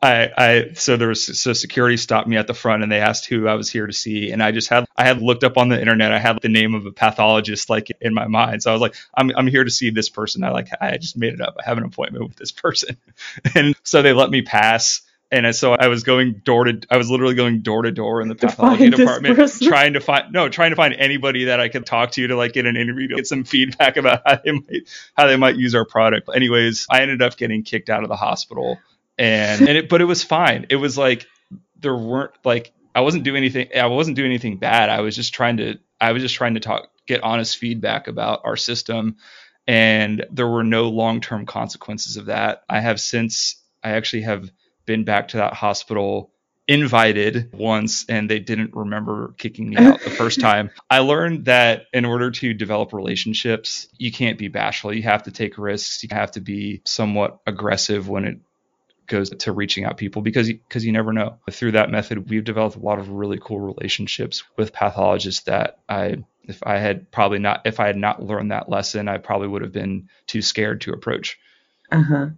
I, 0.06 0.30
I 0.36 0.72
so 0.74 0.96
there 0.96 1.08
was 1.08 1.40
so 1.40 1.52
security 1.52 1.96
stopped 1.96 2.28
me 2.28 2.36
at 2.36 2.46
the 2.46 2.54
front 2.54 2.82
and 2.82 2.92
they 2.92 3.00
asked 3.00 3.26
who 3.26 3.48
I 3.48 3.54
was 3.54 3.68
here 3.68 3.86
to 3.86 3.92
see. 3.92 4.30
And 4.30 4.42
I 4.42 4.52
just 4.52 4.68
had 4.68 4.86
I 4.96 5.04
had 5.04 5.20
looked 5.20 5.42
up 5.42 5.58
on 5.58 5.68
the 5.68 5.80
internet. 5.80 6.12
I 6.12 6.18
had 6.18 6.40
the 6.40 6.48
name 6.48 6.74
of 6.74 6.86
a 6.86 6.92
pathologist 6.92 7.68
like 7.68 7.90
in 8.00 8.14
my 8.14 8.28
mind. 8.28 8.62
So 8.62 8.70
I 8.70 8.72
was 8.72 8.80
like 8.80 8.94
I'm 9.14 9.32
I'm 9.36 9.48
here 9.48 9.64
to 9.64 9.70
see 9.70 9.90
this 9.90 10.08
person. 10.08 10.44
I 10.44 10.50
like 10.50 10.68
I 10.80 10.96
just 10.98 11.16
made 11.16 11.34
it 11.34 11.40
up. 11.40 11.56
I 11.58 11.64
have 11.64 11.78
an 11.78 11.84
appointment 11.84 12.24
with 12.24 12.36
this 12.36 12.52
person. 12.52 12.96
And 13.54 13.74
so 13.82 14.02
they 14.02 14.12
let 14.12 14.30
me 14.30 14.42
pass. 14.42 15.02
And 15.30 15.54
so 15.56 15.72
I 15.72 15.88
was 15.88 16.04
going 16.04 16.34
door 16.44 16.64
to 16.64 16.80
I 16.90 16.96
was 16.98 17.10
literally 17.10 17.34
going 17.34 17.62
door 17.62 17.82
to 17.82 17.90
door 17.90 18.20
in 18.20 18.28
the 18.28 18.34
pathology 18.34 18.90
department 18.90 19.36
trying 19.62 19.94
to 19.94 20.00
find 20.00 20.32
no 20.32 20.48
trying 20.48 20.70
to 20.70 20.76
find 20.76 20.94
anybody 20.94 21.46
that 21.46 21.58
I 21.58 21.68
could 21.68 21.84
talk 21.84 22.12
to 22.12 22.26
to 22.28 22.36
like 22.36 22.52
get 22.52 22.66
an 22.66 22.76
interview 22.76 23.08
to 23.08 23.16
get 23.16 23.26
some 23.26 23.42
feedback 23.44 23.96
about 23.96 24.22
how 24.24 24.36
they 24.44 24.52
might 24.52 24.88
how 25.16 25.26
they 25.26 25.36
might 25.36 25.56
use 25.56 25.74
our 25.74 25.84
product. 25.84 26.28
Anyways 26.32 26.86
I 26.88 27.00
ended 27.02 27.22
up 27.22 27.36
getting 27.36 27.64
kicked 27.64 27.90
out 27.90 28.04
of 28.04 28.08
the 28.08 28.16
hospital 28.16 28.78
and 29.18 29.60
and 29.60 29.78
it 29.78 29.88
but 29.88 30.00
it 30.00 30.04
was 30.04 30.22
fine. 30.22 30.66
It 30.70 30.76
was 30.76 30.96
like 30.96 31.26
there 31.80 31.96
weren't 31.96 32.32
like 32.44 32.72
I 32.94 33.00
wasn't 33.00 33.24
doing 33.24 33.38
anything 33.38 33.68
I 33.74 33.86
wasn't 33.86 34.16
doing 34.16 34.30
anything 34.30 34.56
bad. 34.56 34.88
I 34.88 35.00
was 35.00 35.16
just 35.16 35.34
trying 35.34 35.58
to 35.58 35.78
I 36.00 36.12
was 36.12 36.22
just 36.22 36.34
trying 36.34 36.54
to 36.54 36.60
talk 36.60 36.90
get 37.06 37.22
honest 37.22 37.58
feedback 37.58 38.08
about 38.08 38.42
our 38.44 38.56
system 38.56 39.16
and 39.66 40.24
there 40.30 40.46
were 40.46 40.64
no 40.64 40.88
long-term 40.88 41.46
consequences 41.46 42.16
of 42.16 42.26
that. 42.26 42.62
I 42.68 42.80
have 42.80 43.00
since 43.00 43.56
I 43.82 43.90
actually 43.90 44.22
have 44.22 44.50
been 44.84 45.04
back 45.04 45.28
to 45.28 45.38
that 45.38 45.54
hospital 45.54 46.30
invited 46.68 47.50
once 47.52 48.04
and 48.08 48.28
they 48.28 48.40
didn't 48.40 48.74
remember 48.74 49.34
kicking 49.38 49.70
me 49.70 49.76
out 49.76 50.00
the 50.00 50.10
first 50.10 50.40
time. 50.42 50.70
I 50.90 51.00
learned 51.00 51.44
that 51.46 51.86
in 51.92 52.04
order 52.04 52.30
to 52.30 52.54
develop 52.54 52.92
relationships, 52.92 53.88
you 53.98 54.10
can't 54.10 54.38
be 54.38 54.48
bashful. 54.48 54.92
You 54.92 55.02
have 55.04 55.24
to 55.24 55.30
take 55.30 55.58
risks. 55.58 56.02
You 56.02 56.08
have 56.12 56.32
to 56.32 56.40
be 56.40 56.82
somewhat 56.84 57.38
aggressive 57.46 58.08
when 58.08 58.24
it 58.24 58.38
goes 59.06 59.30
to 59.30 59.52
reaching 59.52 59.84
out 59.84 59.96
people 59.96 60.22
because 60.22 60.48
because 60.48 60.84
you 60.84 60.92
never 60.92 61.12
know. 61.12 61.38
Through 61.50 61.72
that 61.72 61.90
method, 61.90 62.28
we've 62.28 62.44
developed 62.44 62.76
a 62.76 62.80
lot 62.80 62.98
of 62.98 63.08
really 63.08 63.38
cool 63.40 63.60
relationships 63.60 64.44
with 64.56 64.72
pathologists 64.72 65.44
that 65.44 65.78
I 65.88 66.24
if 66.44 66.62
I 66.62 66.78
had 66.78 67.10
probably 67.10 67.38
not 67.38 67.62
if 67.64 67.80
I 67.80 67.86
had 67.86 67.96
not 67.96 68.22
learned 68.22 68.50
that 68.50 68.68
lesson, 68.68 69.08
I 69.08 69.18
probably 69.18 69.48
would 69.48 69.62
have 69.62 69.72
been 69.72 70.08
too 70.26 70.42
scared 70.42 70.80
to 70.82 70.92
approach. 70.92 71.38
Uh-huh. 71.90 72.28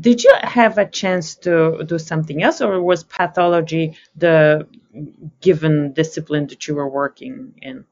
Did 0.00 0.24
you 0.24 0.34
have 0.42 0.78
a 0.78 0.88
chance 0.88 1.34
to 1.36 1.84
do 1.86 1.98
something 1.98 2.42
else 2.42 2.60
or 2.60 2.82
was 2.82 3.04
pathology 3.04 3.96
the 4.16 4.66
given 5.40 5.92
discipline 5.92 6.46
that 6.48 6.66
you 6.66 6.74
were 6.74 6.88
working 6.88 7.54
in? 7.60 7.84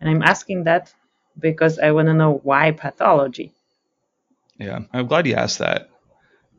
And 0.00 0.08
I'm 0.08 0.22
asking 0.22 0.64
that 0.64 0.94
because 1.38 1.78
I 1.78 1.90
want 1.90 2.06
to 2.06 2.14
know 2.14 2.40
why 2.42 2.70
pathology. 2.70 3.52
Yeah, 4.58 4.80
I'm 4.92 5.06
glad 5.06 5.26
you 5.26 5.34
asked 5.34 5.58
that 5.58 5.89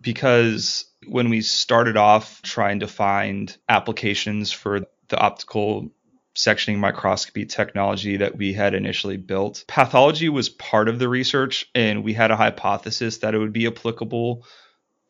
because 0.02 0.86
when 1.08 1.30
we 1.30 1.42
started 1.42 1.98
off 1.98 2.42
trying 2.42 2.80
to 2.82 2.88
find 2.88 3.56
applications 3.70 4.52
for 4.52 4.82
the 5.10 5.18
optical 5.18 5.92
sectioning 6.36 6.78
microscopy 6.78 7.46
technology 7.46 8.18
that 8.18 8.38
we 8.38 8.54
had 8.54 8.74
initially 8.74 9.18
built. 9.18 9.66
Pathology 9.68 10.30
was 10.30 10.50
part 10.50 10.88
of 10.88 10.98
the 10.98 11.10
research, 11.10 11.66
and 11.76 12.04
we 12.04 12.14
had 12.14 12.32
a 12.32 12.38
hypothesis 12.38 13.18
that 13.20 13.36
it 13.36 13.38
would 13.38 13.54
be 13.54 13.68
applicable 13.68 14.46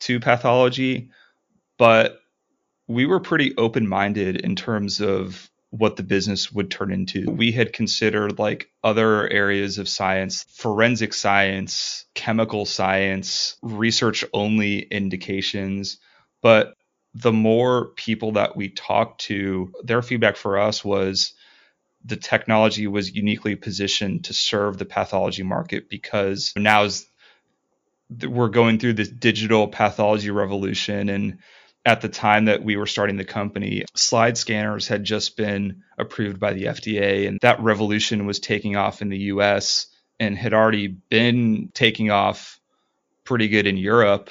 to 0.00 0.18
pathology, 0.18 1.10
but 1.78 2.18
we 2.88 3.06
were 3.06 3.20
pretty 3.20 3.56
open 3.56 3.88
minded 3.88 4.36
in 4.36 4.56
terms 4.56 5.00
of 5.00 5.48
what 5.72 5.96
the 5.96 6.02
business 6.02 6.52
would 6.52 6.70
turn 6.70 6.92
into. 6.92 7.30
We 7.30 7.50
had 7.50 7.72
considered 7.72 8.38
like 8.38 8.70
other 8.84 9.26
areas 9.26 9.78
of 9.78 9.88
science, 9.88 10.44
forensic 10.50 11.14
science, 11.14 12.04
chemical 12.14 12.66
science, 12.66 13.56
research 13.62 14.22
only 14.34 14.80
indications, 14.80 15.96
but 16.42 16.74
the 17.14 17.32
more 17.32 17.86
people 17.96 18.32
that 18.32 18.54
we 18.54 18.68
talked 18.68 19.22
to, 19.22 19.72
their 19.82 20.02
feedback 20.02 20.36
for 20.36 20.58
us 20.58 20.84
was 20.84 21.32
the 22.04 22.16
technology 22.16 22.86
was 22.86 23.14
uniquely 23.14 23.56
positioned 23.56 24.24
to 24.24 24.34
serve 24.34 24.76
the 24.76 24.84
pathology 24.84 25.42
market 25.42 25.88
because 25.88 26.52
now 26.54 26.86
we're 28.28 28.48
going 28.48 28.78
through 28.78 28.92
this 28.92 29.08
digital 29.08 29.68
pathology 29.68 30.30
revolution 30.30 31.08
and 31.08 31.38
at 31.84 32.00
the 32.00 32.08
time 32.08 32.44
that 32.44 32.62
we 32.62 32.76
were 32.76 32.86
starting 32.86 33.16
the 33.16 33.24
company, 33.24 33.84
slide 33.94 34.38
scanners 34.38 34.86
had 34.86 35.04
just 35.04 35.36
been 35.36 35.82
approved 35.98 36.38
by 36.38 36.52
the 36.52 36.64
FDA, 36.64 37.26
and 37.26 37.38
that 37.42 37.60
revolution 37.60 38.26
was 38.26 38.38
taking 38.38 38.76
off 38.76 39.02
in 39.02 39.08
the 39.08 39.18
US 39.18 39.88
and 40.20 40.38
had 40.38 40.54
already 40.54 40.86
been 40.86 41.70
taking 41.74 42.10
off 42.10 42.60
pretty 43.24 43.48
good 43.48 43.66
in 43.66 43.76
Europe. 43.76 44.30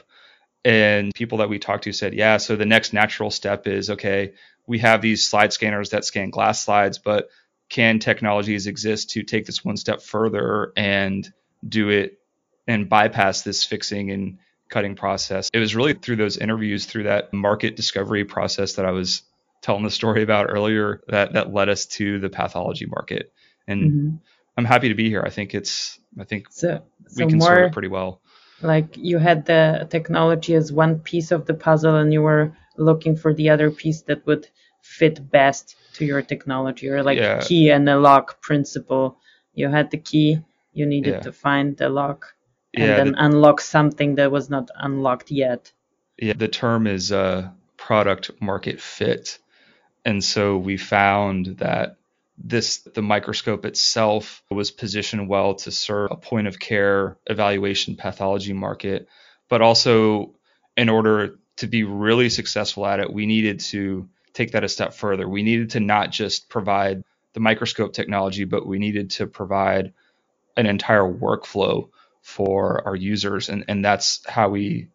And 0.64 1.14
people 1.14 1.40
that 1.40 1.50
we 1.50 1.60
talked 1.60 1.86
to 1.86 1.92
said, 1.94 2.14
yeah, 2.14 2.38
so 2.38 2.56
the 2.56 2.66
next 2.66 2.94
natural 2.94 3.32
step 3.32 3.68
is 3.68 3.90
okay, 3.90 4.34
we 4.68 4.80
have 4.80 5.02
these 5.02 5.28
slide 5.28 5.52
scanners 5.52 5.90
that 5.90 6.06
scan 6.06 6.30
glass 6.30 6.64
slides, 6.64 7.00
but 7.00 7.30
can 7.68 8.00
technologies 8.00 8.68
exist 8.68 9.12
to 9.12 9.24
take 9.24 9.46
this 9.46 9.66
one 9.66 9.78
step 9.78 10.02
further 10.02 10.72
and 10.78 11.32
do 11.68 11.90
it 11.90 12.20
and 12.68 12.90
bypass 12.90 13.42
this 13.42 13.64
fixing 13.64 14.12
and 14.12 14.38
cutting 14.71 14.95
process? 14.95 15.49
It 15.53 15.60
was 15.60 15.75
really 15.75 15.93
through 15.93 16.15
those 16.15 16.38
interviews, 16.38 16.86
through 16.86 17.03
that 17.03 17.31
market 17.34 17.75
discovery 17.75 18.25
process 18.25 18.73
that 18.73 18.86
I 18.86 18.91
was 18.91 19.21
telling 19.62 19.84
the 19.84 19.91
story 19.91 20.23
about 20.23 20.47
earlier 20.49 21.01
that 21.10 21.34
that 21.34 21.53
led 21.53 21.69
us 21.69 21.86
to 21.86 22.19
the 22.19 22.29
pathology 22.29 22.88
market. 22.88 23.31
And 23.67 23.91
mm-hmm. 23.91 24.15
I'm 24.57 24.65
happy 24.65 24.89
to 24.89 24.95
be 24.95 25.10
here. 25.10 25.23
I 25.23 25.29
think 25.29 25.53
it's 25.53 25.99
I 26.19 26.23
think 26.23 26.47
so, 26.49 26.81
we 27.15 27.23
so 27.23 27.27
can 27.27 27.41
serve 27.41 27.67
it 27.67 27.73
pretty 27.73 27.88
well 27.89 28.21
like 28.63 28.97
you 28.97 29.17
had 29.17 29.45
the 29.45 29.88
technology 29.89 30.53
as 30.55 30.71
one 30.71 30.99
piece 30.99 31.31
of 31.31 31.45
the 31.45 31.53
puzzle 31.53 31.95
and 31.95 32.13
you 32.13 32.21
were 32.21 32.55
looking 32.77 33.15
for 33.15 33.34
the 33.34 33.49
other 33.49 33.71
piece 33.71 34.01
that 34.03 34.25
would 34.25 34.47
fit 34.81 35.29
best 35.31 35.75
to 35.93 36.05
your 36.05 36.21
technology 36.21 36.89
or 36.89 37.03
like 37.03 37.17
yeah. 37.17 37.39
key 37.41 37.69
and 37.69 37.88
the 37.88 37.97
lock 37.97 38.41
principle 38.41 39.17
you 39.53 39.69
had 39.69 39.91
the 39.91 39.97
key 39.97 40.39
you 40.73 40.86
needed 40.86 41.15
yeah. 41.15 41.19
to 41.19 41.31
find 41.31 41.77
the 41.77 41.89
lock 41.89 42.34
and 42.73 42.86
yeah, 42.86 42.95
then 42.95 43.12
the, 43.13 43.25
unlock 43.25 43.62
something 43.62 44.15
that 44.15 44.31
was 44.31 44.49
not 44.49 44.69
unlocked 44.75 45.31
yet. 45.31 45.71
Yeah 46.17 46.34
the 46.34 46.47
term 46.47 46.88
is 46.88 47.12
uh, 47.12 47.49
product 47.77 48.31
market 48.39 48.79
fit. 48.79 49.39
And 50.05 50.23
so 50.23 50.57
we 50.57 50.77
found 50.77 51.57
that 51.57 51.97
this 52.38 52.77
the 52.77 53.01
microscope 53.01 53.65
itself 53.65 54.41
was 54.49 54.71
positioned 54.71 55.27
well 55.27 55.55
to 55.55 55.71
serve 55.71 56.10
a 56.12 56.15
point 56.15 56.47
of 56.47 56.60
care 56.60 57.17
evaluation 57.27 57.95
pathology 57.95 58.53
market. 58.53 59.07
But 59.49 59.62
also 59.62 60.36
in 60.77 60.89
order 60.89 61.38
to 61.57 61.67
be 61.67 61.84
really 61.84 62.29
successful 62.29 62.86
at 62.86 62.99
it 62.99 63.12
we 63.12 63.25
needed 63.25 63.60
to 63.60 64.07
take 64.34 64.51
that 64.53 64.63
a 64.63 64.69
step 64.69 64.93
further. 64.93 65.27
We 65.27 65.43
needed 65.43 65.71
to 65.71 65.81
not 65.81 66.10
just 66.12 66.47
provide 66.47 67.03
the 67.34 67.41
microscope 67.41 67.93
technology 67.93 68.45
but 68.45 68.65
we 68.65 68.79
needed 68.79 69.12
to 69.12 69.27
provide 69.27 69.93
an 70.55 70.65
entire 70.65 71.03
workflow 71.03 71.89
for 72.21 72.88
our 72.88 72.95
users. 72.95 73.49
And 73.49 73.65
and 73.67 73.84
that's 73.84 74.27
how 74.27 74.49
we 74.49 74.89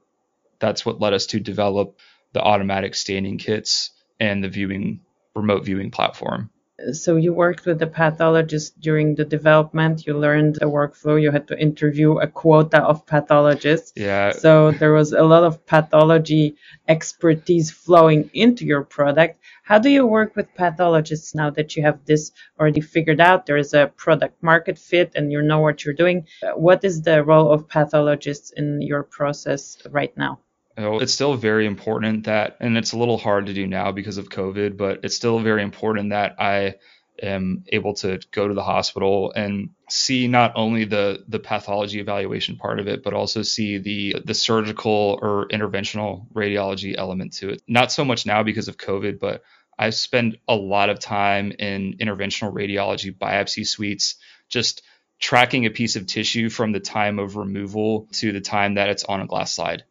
that's 0.59 0.87
what 0.87 1.01
led 1.01 1.15
us 1.15 1.27
to 1.27 1.41
develop 1.41 1.99
the 2.33 2.43
automatic 2.43 2.95
staining 2.95 3.39
kits 3.39 3.91
and 4.21 4.43
the 4.45 4.49
viewing 4.49 5.01
remote 5.35 5.65
viewing 5.65 5.91
platform 5.91 6.51
so 6.93 7.17
you 7.17 7.33
worked 7.33 7.65
with 7.65 7.79
the 7.79 7.87
pathologist 7.87 8.79
during 8.81 9.15
the 9.15 9.25
development. 9.25 10.07
You 10.07 10.19
learned 10.19 10.57
the 10.57 10.67
workflow. 10.67 11.21
You 11.21 11.31
had 11.31 11.49
to 11.49 11.59
interview 11.59 12.19
a 12.19 12.27
quota 12.27 12.83
of 12.83 13.07
pathologists. 13.07 13.93
Yeah. 13.97 14.33
So 14.33 14.73
there 14.73 14.93
was 14.93 15.13
a 15.13 15.23
lot 15.23 15.45
of 15.45 15.65
pathology 15.67 16.57
expertise 16.87 17.71
flowing 17.71 18.31
into 18.35 18.67
your 18.67 18.83
product. 18.83 19.41
How 19.65 19.79
do 19.79 19.89
you 19.89 20.07
work 20.07 20.37
with 20.37 20.55
pathologists 20.55 21.35
now 21.35 21.51
that 21.51 21.77
you 21.77 21.83
have 21.83 22.05
this 22.05 22.31
already 22.61 22.83
figured 22.83 23.21
out? 23.21 23.47
There 23.47 23.57
is 23.57 23.73
a 23.73 23.91
product 23.97 24.43
market 24.43 24.79
fit 24.79 25.13
and 25.15 25.33
you 25.33 25.41
know 25.43 25.61
what 25.61 25.85
you're 25.85 25.95
doing. 25.95 26.27
What 26.55 26.85
is 26.85 27.03
the 27.03 27.25
role 27.25 27.51
of 27.51 27.69
pathologists 27.69 28.51
in 28.51 28.83
your 28.83 29.03
process 29.03 29.79
right 29.91 30.15
now? 30.17 30.41
Oh, 30.79 30.99
it's 30.99 31.15
still 31.15 31.35
very 31.37 31.67
important 31.67 32.25
that, 32.25 32.59
and 32.61 32.77
it's 32.77 32.93
a 32.93 32.99
little 32.99 33.17
hard 33.17 33.47
to 33.47 33.55
do 33.55 33.67
now 33.67 33.93
because 33.93 34.19
of 34.19 34.29
COVID, 34.29 34.77
but 34.77 35.01
it's 35.05 35.17
still 35.17 35.39
very 35.39 35.63
important 35.63 36.11
that 36.11 36.37
I 36.39 36.75
am 37.23 37.65
able 37.69 37.95
to 37.95 38.21
go 38.31 38.47
to 38.47 38.53
the 38.53 38.63
hospital 38.63 39.33
and 39.35 39.71
see 39.89 40.29
not 40.29 40.53
only 40.55 40.85
the 40.85 41.25
the 41.29 41.39
pathology 41.39 41.99
evaluation 41.99 42.57
part 42.57 42.79
of 42.79 42.89
it, 42.89 43.03
but 43.03 43.15
also 43.15 43.41
see 43.41 43.79
the 43.79 44.17
the 44.23 44.35
surgical 44.35 45.19
or 45.23 45.49
interventional 45.49 46.27
radiology 46.35 46.95
element 46.97 47.33
to 47.35 47.49
it. 47.51 47.63
Not 47.67 47.91
so 47.91 48.05
much 48.05 48.27
now 48.27 48.43
because 48.43 48.69
of 48.69 48.77
COVID, 48.77 49.19
but 49.19 49.43
I 49.79 49.91
spend 49.91 50.37
a 50.47 50.55
lot 50.55 50.91
of 50.91 51.01
time 51.01 51.53
in 51.53 51.95
interventional 51.99 52.53
radiology 52.53 53.17
biopsy 53.17 53.67
suites, 53.67 54.17
just 54.51 54.83
tracking 55.19 55.65
a 55.65 55.71
piece 55.71 55.97
of 55.97 56.07
tissue 56.07 56.51
from 56.51 56.73
the 56.73 56.81
time 56.81 57.19
of 57.19 57.37
removal 57.37 58.09
to 58.13 58.33
the 58.33 58.43
time 58.43 58.75
that 58.75 58.91
it's 58.91 59.05
on 59.05 59.23
a 59.23 59.27
glass 59.27 59.55
slide 59.55 59.85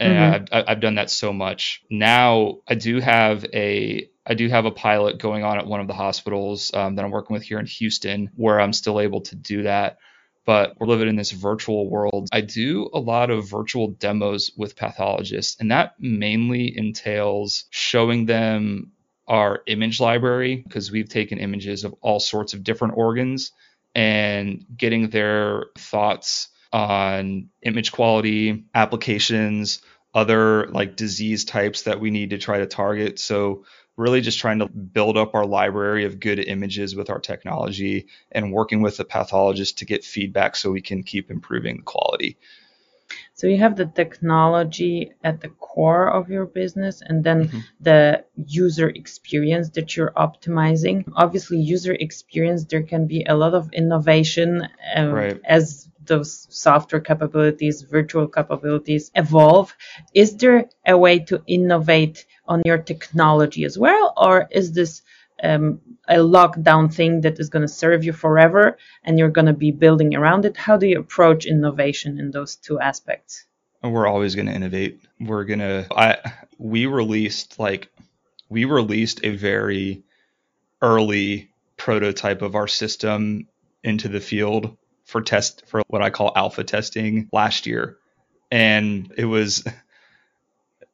and 0.00 0.12
mm-hmm. 0.12 0.54
I've, 0.54 0.64
I've 0.68 0.80
done 0.80 0.96
that 0.96 1.10
so 1.10 1.32
much. 1.32 1.82
Now 1.90 2.58
I 2.68 2.74
do 2.74 3.00
have 3.00 3.44
a 3.52 4.08
I 4.26 4.34
do 4.34 4.48
have 4.48 4.66
a 4.66 4.70
pilot 4.70 5.18
going 5.18 5.42
on 5.42 5.58
at 5.58 5.66
one 5.66 5.80
of 5.80 5.86
the 5.86 5.94
hospitals 5.94 6.72
um, 6.74 6.96
that 6.96 7.04
I'm 7.04 7.10
working 7.10 7.34
with 7.34 7.42
here 7.42 7.58
in 7.58 7.66
Houston, 7.66 8.30
where 8.36 8.60
I'm 8.60 8.74
still 8.74 9.00
able 9.00 9.22
to 9.22 9.36
do 9.36 9.62
that. 9.62 9.98
But 10.44 10.78
we're 10.78 10.86
living 10.86 11.08
in 11.08 11.16
this 11.16 11.32
virtual 11.32 11.90
world. 11.90 12.28
I 12.32 12.40
do 12.42 12.88
a 12.92 13.00
lot 13.00 13.30
of 13.30 13.48
virtual 13.48 13.88
demos 13.88 14.50
with 14.56 14.76
pathologists, 14.76 15.56
and 15.60 15.70
that 15.70 15.94
mainly 15.98 16.76
entails 16.76 17.64
showing 17.70 18.26
them 18.26 18.92
our 19.26 19.62
image 19.66 20.00
library 20.00 20.56
because 20.56 20.90
we've 20.90 21.08
taken 21.08 21.38
images 21.38 21.84
of 21.84 21.94
all 22.00 22.18
sorts 22.18 22.54
of 22.54 22.64
different 22.64 22.94
organs 22.96 23.52
and 23.94 24.64
getting 24.74 25.10
their 25.10 25.66
thoughts 25.76 26.48
on 26.72 27.48
image 27.62 27.92
quality, 27.92 28.64
applications, 28.74 29.80
other 30.14 30.68
like 30.68 30.96
disease 30.96 31.44
types 31.44 31.82
that 31.82 32.00
we 32.00 32.10
need 32.10 32.30
to 32.30 32.38
try 32.38 32.58
to 32.58 32.66
target. 32.66 33.18
So 33.18 33.64
really 33.96 34.20
just 34.20 34.38
trying 34.38 34.60
to 34.60 34.68
build 34.68 35.16
up 35.16 35.34
our 35.34 35.44
library 35.44 36.04
of 36.04 36.20
good 36.20 36.38
images 36.38 36.94
with 36.94 37.10
our 37.10 37.18
technology 37.18 38.06
and 38.30 38.52
working 38.52 38.80
with 38.80 38.96
the 38.96 39.04
pathologist 39.04 39.78
to 39.78 39.84
get 39.84 40.04
feedback 40.04 40.56
so 40.56 40.70
we 40.70 40.80
can 40.80 41.02
keep 41.02 41.30
improving 41.30 41.78
the 41.78 41.82
quality. 41.82 42.38
So 43.34 43.46
you 43.46 43.58
have 43.58 43.76
the 43.76 43.86
technology 43.86 45.12
at 45.24 45.40
the 45.40 45.48
core 45.48 46.10
of 46.10 46.28
your 46.28 46.44
business 46.44 47.02
and 47.02 47.24
then 47.24 47.48
mm-hmm. 47.48 47.58
the 47.80 48.24
user 48.36 48.88
experience 48.88 49.70
that 49.70 49.96
you're 49.96 50.12
optimizing. 50.12 51.10
Obviously, 51.16 51.58
user 51.58 51.92
experience, 51.92 52.64
there 52.64 52.82
can 52.82 53.06
be 53.06 53.24
a 53.24 53.34
lot 53.34 53.54
of 53.54 53.72
innovation 53.72 54.68
um, 54.94 55.12
right. 55.12 55.40
as 55.44 55.88
those 56.08 56.46
software 56.50 57.00
capabilities, 57.00 57.82
virtual 57.82 58.26
capabilities 58.26 59.10
evolve. 59.14 59.74
Is 60.14 60.36
there 60.36 60.68
a 60.86 60.98
way 60.98 61.20
to 61.20 61.42
innovate 61.46 62.26
on 62.46 62.62
your 62.64 62.78
technology 62.78 63.64
as 63.64 63.78
well, 63.78 64.14
or 64.16 64.48
is 64.50 64.72
this 64.72 65.02
um, 65.42 65.80
a 66.08 66.16
lockdown 66.16 66.92
thing 66.92 67.20
that 67.20 67.38
is 67.38 67.48
going 67.48 67.62
to 67.62 67.72
serve 67.72 68.04
you 68.04 68.12
forever 68.12 68.76
and 69.04 69.18
you're 69.18 69.30
going 69.30 69.46
to 69.46 69.52
be 69.52 69.70
building 69.70 70.14
around 70.14 70.44
it? 70.44 70.56
How 70.56 70.76
do 70.76 70.86
you 70.86 70.98
approach 70.98 71.46
innovation 71.46 72.18
in 72.18 72.30
those 72.30 72.56
two 72.56 72.80
aspects? 72.80 73.44
We're 73.82 74.08
always 74.08 74.34
going 74.34 74.46
to 74.46 74.54
innovate. 74.54 75.00
We're 75.20 75.44
going 75.44 75.60
to, 75.60 75.86
I, 75.92 76.32
we 76.58 76.86
released 76.86 77.58
like, 77.60 77.88
we 78.48 78.64
released 78.64 79.20
a 79.22 79.30
very 79.30 80.02
early 80.82 81.50
prototype 81.76 82.42
of 82.42 82.56
our 82.56 82.66
system 82.66 83.46
into 83.84 84.08
the 84.08 84.20
field 84.20 84.76
for 85.08 85.22
test 85.22 85.64
for 85.66 85.82
what 85.88 86.02
I 86.02 86.10
call 86.10 86.32
alpha 86.36 86.62
testing 86.62 87.30
last 87.32 87.66
year, 87.66 87.96
and 88.50 89.10
it 89.16 89.24
was 89.24 89.64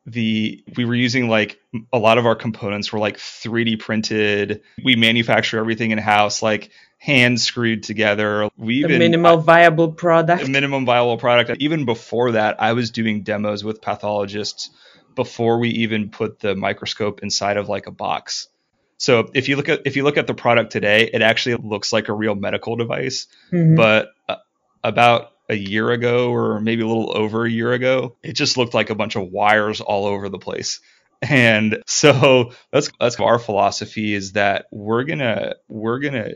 the 0.07 0.63
we 0.77 0.85
were 0.85 0.95
using 0.95 1.29
like 1.29 1.61
a 1.93 1.99
lot 1.99 2.17
of 2.17 2.25
our 2.25 2.37
components 2.37 2.93
were 2.93 3.01
like 3.01 3.17
3D 3.17 3.81
printed. 3.81 4.63
We 4.83 4.95
manufacture 4.95 5.59
everything 5.59 5.91
in 5.91 5.99
house, 5.99 6.43
like 6.43 6.71
hand 6.99 7.41
screwed 7.41 7.83
together. 7.83 8.49
We 8.57 8.83
the 8.83 8.89
even 8.89 8.99
minimal 9.01 9.39
viable 9.39 9.93
product. 9.93 10.49
minimum 10.49 10.87
viable 10.87 11.19
product. 11.19 11.61
Even 11.61 11.85
before 11.85 12.33
that, 12.33 12.63
I 12.63 12.75
was 12.75 12.93
doing 12.93 13.25
demos 13.25 13.65
with 13.65 13.83
pathologists 13.83 14.71
before 15.17 15.59
we 15.59 15.71
even 15.71 16.11
put 16.11 16.39
the 16.39 16.55
microscope 16.55 17.23
inside 17.25 17.57
of 17.57 17.69
like 17.69 17.89
a 17.89 17.93
box. 17.93 18.47
So 19.05 19.31
if 19.35 19.49
you 19.51 19.57
look 19.57 19.69
at 19.69 19.83
if 19.85 19.97
you 19.97 20.03
look 20.03 20.17
at 20.17 20.27
the 20.27 20.33
product 20.35 20.73
today, 20.73 21.11
it 21.13 21.21
actually 21.21 21.57
looks 21.57 21.93
like 21.93 22.09
a 22.09 22.15
real 22.15 22.35
medical 22.35 22.75
device, 22.75 23.27
Mhm. 23.53 23.77
but 23.77 24.09
uh, 24.31 24.37
about 24.83 25.33
a 25.51 25.55
year 25.55 25.91
ago 25.91 26.31
or 26.31 26.59
maybe 26.59 26.83
a 26.83 26.87
little 26.87 27.15
over 27.15 27.45
a 27.45 27.51
year 27.51 27.75
ago, 27.75 28.17
it 28.23 28.33
just 28.33 28.57
looked 28.57 28.73
like 28.73 28.89
a 28.89 28.95
bunch 28.95 29.15
of 29.15 29.29
wires 29.31 29.83
all 29.83 30.07
over 30.07 30.31
the 30.31 30.39
place. 30.39 30.81
And 31.21 31.83
so 31.87 32.53
that's 32.73 32.91
that's 32.99 33.21
our 33.21 33.39
philosophy 33.39 34.15
is 34.15 34.33
that 34.33 34.67
we're 34.73 35.05
gonna 35.05 35.57
we're 35.69 35.99
gonna 35.99 36.31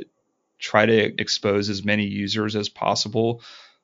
try 0.59 0.85
to 0.85 1.21
expose 1.23 1.71
as 1.71 1.85
many 1.87 2.05
users 2.05 2.55
as 2.55 2.69
possible 2.69 3.41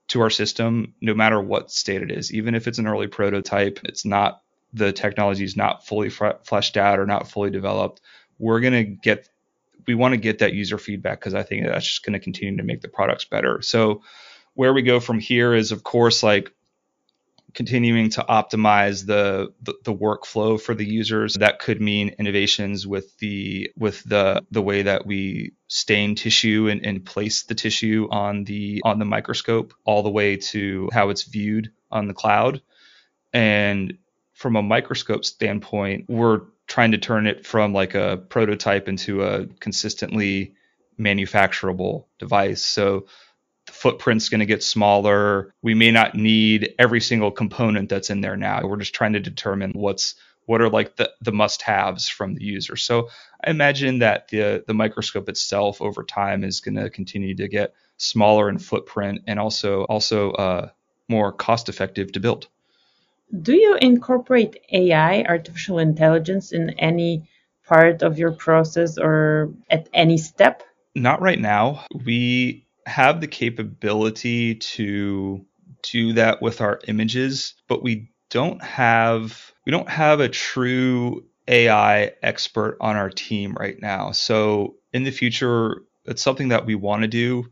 to 0.08 0.20
our 0.20 0.28
system, 0.30 0.92
no 1.00 1.14
matter 1.14 1.40
what 1.40 1.70
state 1.70 2.02
it 2.02 2.10
is. 2.10 2.34
Even 2.34 2.54
if 2.54 2.68
it's 2.68 2.78
an 2.78 2.86
early 2.86 3.06
prototype, 3.06 3.80
it's 3.84 4.04
not 4.04 4.42
the 4.74 4.92
technology 4.92 5.44
is 5.44 5.56
not 5.56 5.86
fully 5.86 6.10
fre- 6.10 6.40
fleshed 6.42 6.76
out 6.76 6.98
or 6.98 7.06
not 7.06 7.30
fully 7.30 7.50
developed. 7.50 8.00
We're 8.38 8.60
gonna 8.60 8.84
get 8.84 9.28
we 9.86 9.94
want 9.94 10.12
to 10.12 10.18
get 10.18 10.38
that 10.38 10.54
user 10.54 10.78
feedback 10.78 11.20
because 11.20 11.34
I 11.34 11.42
think 11.42 11.66
that's 11.66 11.86
just 11.86 12.04
going 12.04 12.14
to 12.14 12.20
continue 12.20 12.56
to 12.56 12.62
make 12.62 12.80
the 12.80 12.88
products 12.88 13.24
better. 13.24 13.60
So 13.62 14.02
where 14.54 14.72
we 14.72 14.82
go 14.82 15.00
from 15.00 15.18
here 15.18 15.54
is 15.54 15.72
of 15.72 15.82
course 15.82 16.22
like 16.22 16.52
continuing 17.54 18.10
to 18.10 18.24
optimize 18.28 19.06
the, 19.06 19.52
the 19.62 19.74
the 19.84 19.94
workflow 19.94 20.60
for 20.60 20.74
the 20.74 20.84
users 20.84 21.34
that 21.34 21.60
could 21.60 21.80
mean 21.80 22.14
innovations 22.18 22.84
with 22.84 23.16
the 23.18 23.70
with 23.76 24.02
the 24.04 24.44
the 24.50 24.62
way 24.62 24.82
that 24.82 25.06
we 25.06 25.52
stain 25.68 26.16
tissue 26.16 26.68
and, 26.68 26.84
and 26.84 27.04
place 27.04 27.44
the 27.44 27.54
tissue 27.54 28.08
on 28.10 28.42
the 28.44 28.82
on 28.84 28.98
the 28.98 29.04
microscope 29.04 29.72
all 29.84 30.02
the 30.02 30.10
way 30.10 30.36
to 30.36 30.88
how 30.92 31.10
it's 31.10 31.22
viewed 31.24 31.70
on 31.92 32.08
the 32.08 32.14
cloud 32.14 32.60
and 33.32 33.98
from 34.34 34.56
a 34.56 34.62
microscope 34.62 35.24
standpoint 35.24 36.04
we're 36.08 36.42
trying 36.66 36.92
to 36.92 36.98
turn 36.98 37.26
it 37.26 37.46
from 37.46 37.72
like 37.72 37.94
a 37.94 38.22
prototype 38.28 38.88
into 38.88 39.22
a 39.22 39.46
consistently 39.60 40.54
manufacturable 40.98 42.04
device 42.18 42.64
so 42.64 43.06
the 43.66 43.72
footprint's 43.72 44.28
going 44.28 44.40
to 44.40 44.46
get 44.46 44.62
smaller. 44.62 45.54
We 45.62 45.74
may 45.74 45.90
not 45.90 46.14
need 46.14 46.74
every 46.78 47.00
single 47.00 47.30
component 47.30 47.88
that's 47.88 48.10
in 48.10 48.20
there 48.20 48.36
now. 48.36 48.66
We're 48.66 48.76
just 48.76 48.94
trying 48.94 49.14
to 49.14 49.20
determine 49.20 49.72
what's 49.72 50.14
what 50.46 50.60
are 50.60 50.68
like 50.68 50.96
the, 50.96 51.10
the 51.22 51.32
must-haves 51.32 52.06
from 52.06 52.34
the 52.34 52.44
user. 52.44 52.76
So 52.76 53.08
I 53.42 53.50
imagine 53.50 54.00
that 54.00 54.28
the 54.28 54.62
the 54.66 54.74
microscope 54.74 55.28
itself 55.28 55.80
over 55.80 56.02
time 56.02 56.44
is 56.44 56.60
going 56.60 56.74
to 56.74 56.90
continue 56.90 57.34
to 57.36 57.48
get 57.48 57.74
smaller 57.96 58.48
in 58.50 58.58
footprint 58.58 59.22
and 59.26 59.38
also 59.38 59.84
also 59.84 60.32
uh, 60.32 60.68
more 61.08 61.32
cost-effective 61.32 62.12
to 62.12 62.20
build. 62.20 62.48
Do 63.40 63.54
you 63.54 63.76
incorporate 63.80 64.60
AI, 64.72 65.22
artificial 65.22 65.78
intelligence, 65.78 66.52
in 66.52 66.70
any 66.78 67.28
part 67.66 68.02
of 68.02 68.18
your 68.18 68.32
process 68.32 68.98
or 68.98 69.52
at 69.70 69.88
any 69.92 70.18
step? 70.18 70.62
Not 70.94 71.20
right 71.20 71.40
now. 71.40 71.84
We 72.04 72.66
have 72.86 73.20
the 73.20 73.26
capability 73.26 74.56
to 74.56 75.44
do 75.82 76.12
that 76.14 76.40
with 76.42 76.60
our 76.60 76.80
images, 76.86 77.54
but 77.68 77.82
we 77.82 78.10
don't 78.30 78.62
have 78.62 79.52
we 79.66 79.72
don't 79.72 79.88
have 79.88 80.20
a 80.20 80.28
true 80.28 81.24
AI 81.48 82.12
expert 82.22 82.76
on 82.80 82.96
our 82.96 83.10
team 83.10 83.54
right 83.58 83.80
now. 83.80 84.12
So 84.12 84.76
in 84.92 85.04
the 85.04 85.10
future, 85.10 85.82
it's 86.04 86.22
something 86.22 86.48
that 86.48 86.66
we 86.66 86.74
want 86.74 87.02
to 87.02 87.08
do, 87.08 87.46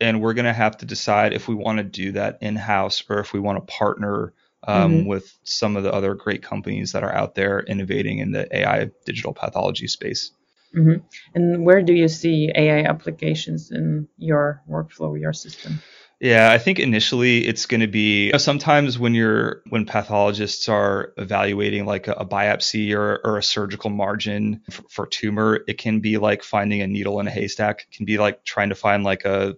and 0.00 0.20
we're 0.20 0.34
going 0.34 0.44
to 0.44 0.52
have 0.52 0.76
to 0.78 0.86
decide 0.86 1.32
if 1.32 1.48
we 1.48 1.54
want 1.54 1.78
to 1.78 1.84
do 1.84 2.12
that 2.12 2.38
in 2.40 2.56
house 2.56 3.02
or 3.08 3.18
if 3.18 3.32
we 3.32 3.40
want 3.40 3.56
to 3.58 3.72
partner 3.72 4.32
um, 4.66 5.04
Mhm. 5.04 5.06
with 5.06 5.38
some 5.44 5.76
of 5.76 5.82
the 5.82 5.92
other 5.92 6.14
great 6.14 6.42
companies 6.42 6.92
that 6.92 7.02
are 7.04 7.12
out 7.12 7.34
there 7.34 7.60
innovating 7.60 8.18
in 8.18 8.32
the 8.32 8.46
AI 8.56 8.90
digital 9.06 9.32
pathology 9.34 9.88
space. 9.88 10.32
hmm 10.74 10.96
And 11.34 11.64
where 11.64 11.82
do 11.82 11.92
you 11.94 12.08
see 12.08 12.50
AI 12.54 12.82
applications 12.88 13.70
in 13.70 14.08
your 14.18 14.62
workflow, 14.68 15.18
your 15.18 15.32
system? 15.32 15.82
Yeah, 16.20 16.50
I 16.50 16.58
think 16.58 16.78
initially 16.78 17.46
it's 17.46 17.66
going 17.66 17.80
to 17.80 17.86
be 17.86 18.26
you 18.26 18.32
know, 18.32 18.38
sometimes 18.38 18.98
when 18.98 19.14
you're 19.14 19.62
when 19.68 19.84
pathologists 19.84 20.68
are 20.68 21.12
evaluating 21.18 21.84
like 21.86 22.08
a, 22.08 22.12
a 22.12 22.24
biopsy 22.26 22.94
or, 22.94 23.20
or 23.24 23.36
a 23.36 23.42
surgical 23.42 23.90
margin 23.90 24.62
for, 24.70 24.82
for 24.88 25.06
tumor, 25.06 25.60
it 25.66 25.76
can 25.78 26.00
be 26.00 26.16
like 26.18 26.42
finding 26.42 26.80
a 26.80 26.86
needle 26.86 27.20
in 27.20 27.26
a 27.26 27.30
haystack. 27.30 27.82
It 27.82 27.96
can 27.96 28.06
be 28.06 28.18
like 28.18 28.44
trying 28.44 28.70
to 28.70 28.74
find 28.74 29.04
like 29.04 29.24
a 29.24 29.56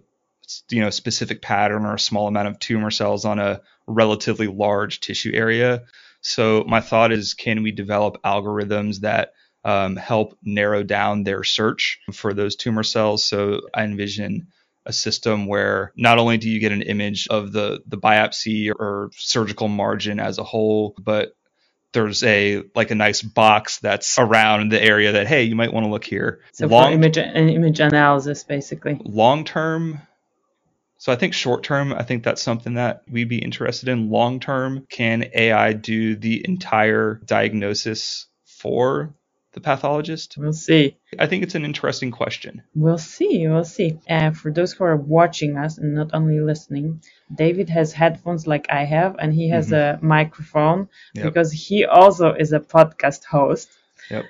you 0.69 0.81
know 0.81 0.89
specific 0.89 1.41
pattern 1.41 1.85
or 1.85 1.95
a 1.95 1.99
small 1.99 2.27
amount 2.27 2.47
of 2.47 2.59
tumor 2.59 2.91
cells 2.91 3.25
on 3.25 3.39
a 3.39 3.61
relatively 3.87 4.47
large 4.47 4.99
tissue 4.99 5.31
area. 5.33 5.83
So 6.21 6.63
my 6.67 6.81
thought 6.81 7.11
is, 7.11 7.33
can 7.33 7.63
we 7.63 7.71
develop 7.71 8.21
algorithms 8.23 9.01
that 9.01 9.33
um, 9.63 9.95
help 9.95 10.37
narrow 10.43 10.83
down 10.83 11.23
their 11.23 11.43
search 11.43 11.99
for 12.13 12.33
those 12.33 12.55
tumor 12.55 12.83
cells? 12.83 13.23
So 13.23 13.61
I 13.73 13.83
envision 13.83 14.47
a 14.85 14.93
system 14.93 15.47
where 15.47 15.91
not 15.95 16.17
only 16.17 16.37
do 16.37 16.49
you 16.49 16.59
get 16.59 16.71
an 16.71 16.81
image 16.81 17.27
of 17.27 17.51
the 17.51 17.81
the 17.85 17.97
biopsy 17.97 18.71
or 18.71 19.09
surgical 19.13 19.67
margin 19.67 20.19
as 20.19 20.37
a 20.37 20.43
whole, 20.43 20.95
but 20.97 21.33
there's 21.93 22.23
a 22.23 22.63
like 22.73 22.91
a 22.91 22.95
nice 22.95 23.21
box 23.21 23.79
that's 23.79 24.17
around 24.17 24.71
the 24.71 24.81
area 24.81 25.13
that 25.13 25.27
hey 25.27 25.43
you 25.43 25.55
might 25.55 25.73
want 25.73 25.85
to 25.85 25.91
look 25.91 26.05
here. 26.05 26.39
So 26.53 26.67
long 26.67 26.91
for 26.91 26.95
image 26.95 27.17
image 27.17 27.79
analysis, 27.79 28.43
basically. 28.43 28.99
long 29.03 29.43
term. 29.43 30.01
So 31.07 31.13
I 31.13 31.15
think 31.15 31.33
short 31.33 31.63
term, 31.63 31.93
I 31.93 32.03
think 32.03 32.25
that's 32.25 32.41
something 32.41 32.73
that 32.73 33.03
we'd 33.09 33.29
be 33.29 33.37
interested 33.37 33.87
in. 33.87 34.09
Long 34.09 34.41
term, 34.41 34.85
can 34.89 35.29
AI 35.33 35.71
do 35.71 36.17
the 36.17 36.43
entire 36.45 37.21
diagnosis 37.23 38.25
for 38.43 39.15
the 39.53 39.61
pathologist? 39.61 40.35
We'll 40.37 40.51
see. 40.51 40.97
I 41.17 41.27
think 41.27 41.43
it's 41.43 41.55
an 41.55 41.63
interesting 41.63 42.11
question. 42.11 42.61
We'll 42.75 42.97
see. 42.97 43.47
We'll 43.47 43.63
see. 43.63 43.97
Uh, 44.09 44.31
for 44.31 44.51
those 44.51 44.73
who 44.73 44.83
are 44.83 44.97
watching 44.97 45.55
us 45.55 45.77
and 45.77 45.95
not 45.95 46.09
only 46.11 46.41
listening, 46.41 47.01
David 47.33 47.69
has 47.69 47.93
headphones 47.93 48.45
like 48.45 48.65
I 48.69 48.83
have, 48.83 49.15
and 49.17 49.33
he 49.33 49.47
has 49.51 49.71
a 49.71 49.99
microphone 50.01 50.87
Mm-hmm. 50.87 51.19
Yep. 51.19 51.23
because 51.25 51.53
he 51.53 51.85
also 51.85 52.33
is 52.33 52.51
a 52.51 52.59
podcast 52.59 53.23
host. 53.23 53.69
Yep. 54.11 54.25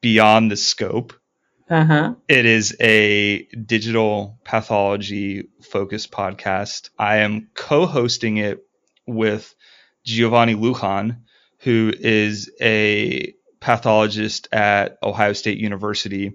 Beyond 0.00 0.50
the 0.50 0.56
Scope. 0.56 1.14
Uh 1.70 1.84
huh. 1.84 2.14
It 2.28 2.44
is 2.44 2.76
a 2.80 3.44
digital 3.46 4.38
pathology 4.44 5.48
focused 5.62 6.10
podcast. 6.10 6.90
I 6.98 7.18
am 7.18 7.48
co 7.54 7.86
hosting 7.86 8.36
it 8.36 8.66
with 9.06 9.54
Giovanni 10.04 10.54
Lujan, 10.54 11.18
who 11.58 11.92
is 11.98 12.50
a 12.60 13.34
pathologist 13.60 14.48
at 14.52 14.98
Ohio 15.02 15.32
State 15.32 15.58
University. 15.58 16.34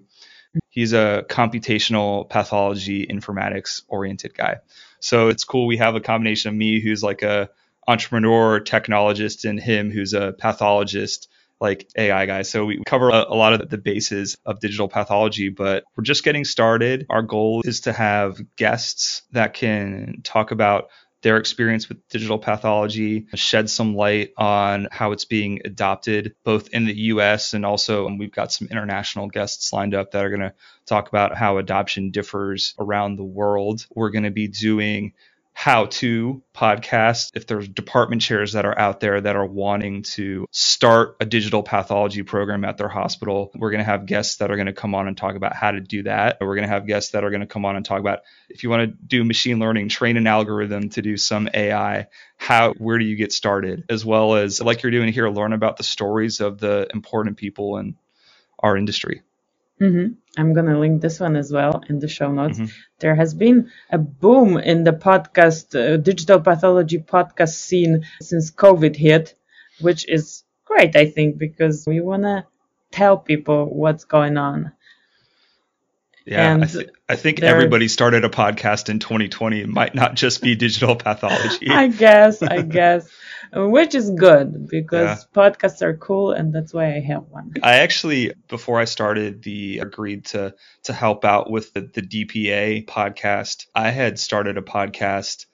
He's 0.69 0.93
a 0.93 1.23
computational 1.29 2.27
pathology 2.27 3.05
informatics 3.05 3.83
oriented 3.87 4.33
guy. 4.35 4.57
So 4.99 5.29
it's 5.29 5.43
cool. 5.43 5.67
We 5.67 5.77
have 5.77 5.95
a 5.95 6.01
combination 6.01 6.49
of 6.49 6.55
me, 6.55 6.81
who's 6.81 7.03
like 7.03 7.21
a 7.21 7.49
entrepreneur, 7.87 8.59
technologist, 8.59 9.47
and 9.47 9.59
him, 9.59 9.91
who's 9.91 10.13
a 10.13 10.33
pathologist 10.33 11.29
like 11.61 11.89
AI 11.97 12.25
guy. 12.25 12.41
So 12.43 12.65
we 12.65 12.81
cover 12.85 13.09
a, 13.09 13.25
a, 13.27 13.35
lot 13.35 13.53
of 13.53 13.69
the 13.69 13.77
bases 13.77 14.37
of 14.45 14.59
digital 14.59 14.87
pathology, 14.87 15.49
but 15.49 15.83
we're 15.95 16.03
just 16.03 16.23
getting 16.23 16.45
started. 16.45 17.05
Our 17.09 17.21
goal 17.21 17.61
is 17.65 17.81
to 17.81 17.93
have 17.93 18.39
guests 18.55 19.23
that 19.31 19.53
can 19.53 20.21
talk 20.23 20.51
about 20.51 20.89
their 21.21 21.37
experience 21.37 21.89
with 21.89 22.07
digital 22.07 22.39
pathology, 22.39 23.27
shed 23.35 23.69
some 23.69 23.95
light 23.95 24.31
on 24.37 24.87
how 24.91 25.11
it's 25.11 25.25
being 25.25 25.61
adopted 25.65 26.35
both 26.43 26.69
in 26.69 26.85
the 26.85 26.95
US 26.95 27.53
and 27.53 27.65
also 27.65 28.07
and 28.07 28.19
we've 28.19 28.31
got 28.31 28.51
some 28.51 28.67
international 28.69 29.27
guests 29.27 29.73
lined 29.73 29.93
up 29.93 30.11
that 30.11 30.23
are 30.25 30.29
going 30.29 30.39
to 30.41 30.53
talk 30.85 31.09
about 31.09 31.35
how 31.35 31.57
adoption 31.57 32.11
differs 32.11 32.73
around 32.79 33.15
the 33.15 33.23
world. 33.23 33.85
We're 33.93 34.09
going 34.11 34.23
to 34.23 34.31
be 34.31 34.47
doing 34.47 35.13
how 35.59 35.87
to 35.87 36.41
podcast 36.55 37.31
if 37.35 37.45
there's 37.45 37.67
department 37.67 38.21
chairs 38.21 38.53
that 38.53 38.63
are 38.63 38.79
out 38.79 39.01
there 39.01 39.19
that 39.19 39.35
are 39.35 39.45
wanting 39.45 40.03
to 40.03 40.47
start 40.51 41.17
a 41.19 41.25
digital 41.25 41.61
pathology 41.61 42.23
program 42.23 42.63
at 42.63 42.77
their 42.77 42.87
hospital 42.87 43.51
we're 43.55 43.69
going 43.69 43.79
to 43.79 43.83
have 43.83 44.05
guests 44.05 44.37
that 44.37 44.51
are 44.51 44.55
going 44.55 44.67
to 44.67 44.73
come 44.73 44.95
on 44.95 45.05
and 45.05 45.17
talk 45.17 45.35
about 45.35 45.53
how 45.53 45.71
to 45.71 45.81
do 45.81 46.03
that. 46.03 46.37
We're 46.39 46.55
going 46.55 46.65
to 46.65 46.73
have 46.73 46.87
guests 46.87 47.11
that 47.11 47.25
are 47.25 47.29
going 47.29 47.41
to 47.41 47.45
come 47.45 47.65
on 47.65 47.75
and 47.75 47.83
talk 47.83 47.99
about 47.99 48.19
if 48.47 48.63
you 48.63 48.69
want 48.69 48.89
to 48.89 48.97
do 49.05 49.25
machine 49.25 49.59
learning 49.59 49.89
train 49.89 50.15
an 50.15 50.27
algorithm 50.27 50.91
to 50.91 51.01
do 51.01 51.17
some 51.17 51.49
ai 51.53 52.07
how 52.37 52.71
where 52.77 52.97
do 52.97 53.03
you 53.03 53.17
get 53.17 53.33
started? 53.33 53.83
As 53.89 54.05
well 54.05 54.35
as 54.35 54.61
like 54.61 54.81
you're 54.81 54.93
doing 54.93 55.11
here 55.11 55.27
learn 55.27 55.51
about 55.51 55.75
the 55.75 55.83
stories 55.83 56.39
of 56.39 56.57
the 56.57 56.87
important 56.93 57.35
people 57.35 57.79
in 57.79 57.97
our 58.59 58.77
industry 58.77 59.23
Mm-hmm. 59.81 60.13
I'm 60.37 60.53
going 60.53 60.65
to 60.65 60.77
link 60.77 61.01
this 61.01 61.19
one 61.19 61.35
as 61.35 61.51
well 61.51 61.81
in 61.89 61.99
the 61.99 62.07
show 62.07 62.31
notes. 62.31 62.59
Mm-hmm. 62.59 62.71
There 62.99 63.15
has 63.15 63.33
been 63.33 63.71
a 63.89 63.97
boom 63.97 64.57
in 64.57 64.83
the 64.83 64.91
podcast, 64.91 65.75
uh, 65.75 65.97
digital 65.97 66.39
pathology 66.41 66.99
podcast 66.99 67.55
scene 67.55 68.05
since 68.21 68.51
COVID 68.51 68.95
hit, 68.95 69.35
which 69.79 70.07
is 70.07 70.43
great, 70.65 70.95
I 70.95 71.09
think, 71.09 71.37
because 71.37 71.85
we 71.87 72.01
want 72.01 72.23
to 72.23 72.45
tell 72.91 73.17
people 73.17 73.65
what's 73.73 74.03
going 74.03 74.37
on. 74.37 74.71
Yeah, 76.29 76.59
I, 76.61 76.65
th- 76.65 76.89
I, 77.09 77.15
think 77.15 77.41
everybody 77.41 77.87
started 77.87 78.23
a 78.23 78.29
podcast 78.29 78.89
in 78.89 78.99
2020. 78.99 79.61
It 79.61 79.67
might 79.67 79.95
not 79.95 80.13
just 80.13 80.43
be 80.43 80.55
digital 80.55 80.95
pathology. 80.95 81.67
I 81.71 81.87
guess, 81.87 82.43
I 82.43 82.61
guess 82.77 83.09
which 83.51 83.95
is 83.95 84.11
good 84.11 84.67
because 84.67 85.25
yeah. 85.25 85.41
podcasts 85.41 85.81
are 85.81 85.97
cool 85.97 86.31
and 86.31 86.53
that's 86.53 86.73
why 86.73 86.95
I 86.95 86.99
have 86.99 87.23
one. 87.29 87.53
I 87.63 87.77
actually 87.77 88.33
before 88.47 88.79
I 88.79 88.85
started 88.85 89.41
the 89.41 89.79
agreed 89.79 90.25
to 90.25 90.53
to 90.83 90.93
help 90.93 91.25
out 91.25 91.49
with 91.49 91.73
the, 91.73 91.81
the 91.81 92.01
DPA 92.01 92.85
podcast. 92.85 93.65
I 93.73 93.89
had 93.89 94.19
started 94.19 94.57
a 94.57 94.61
podcast 94.61 95.45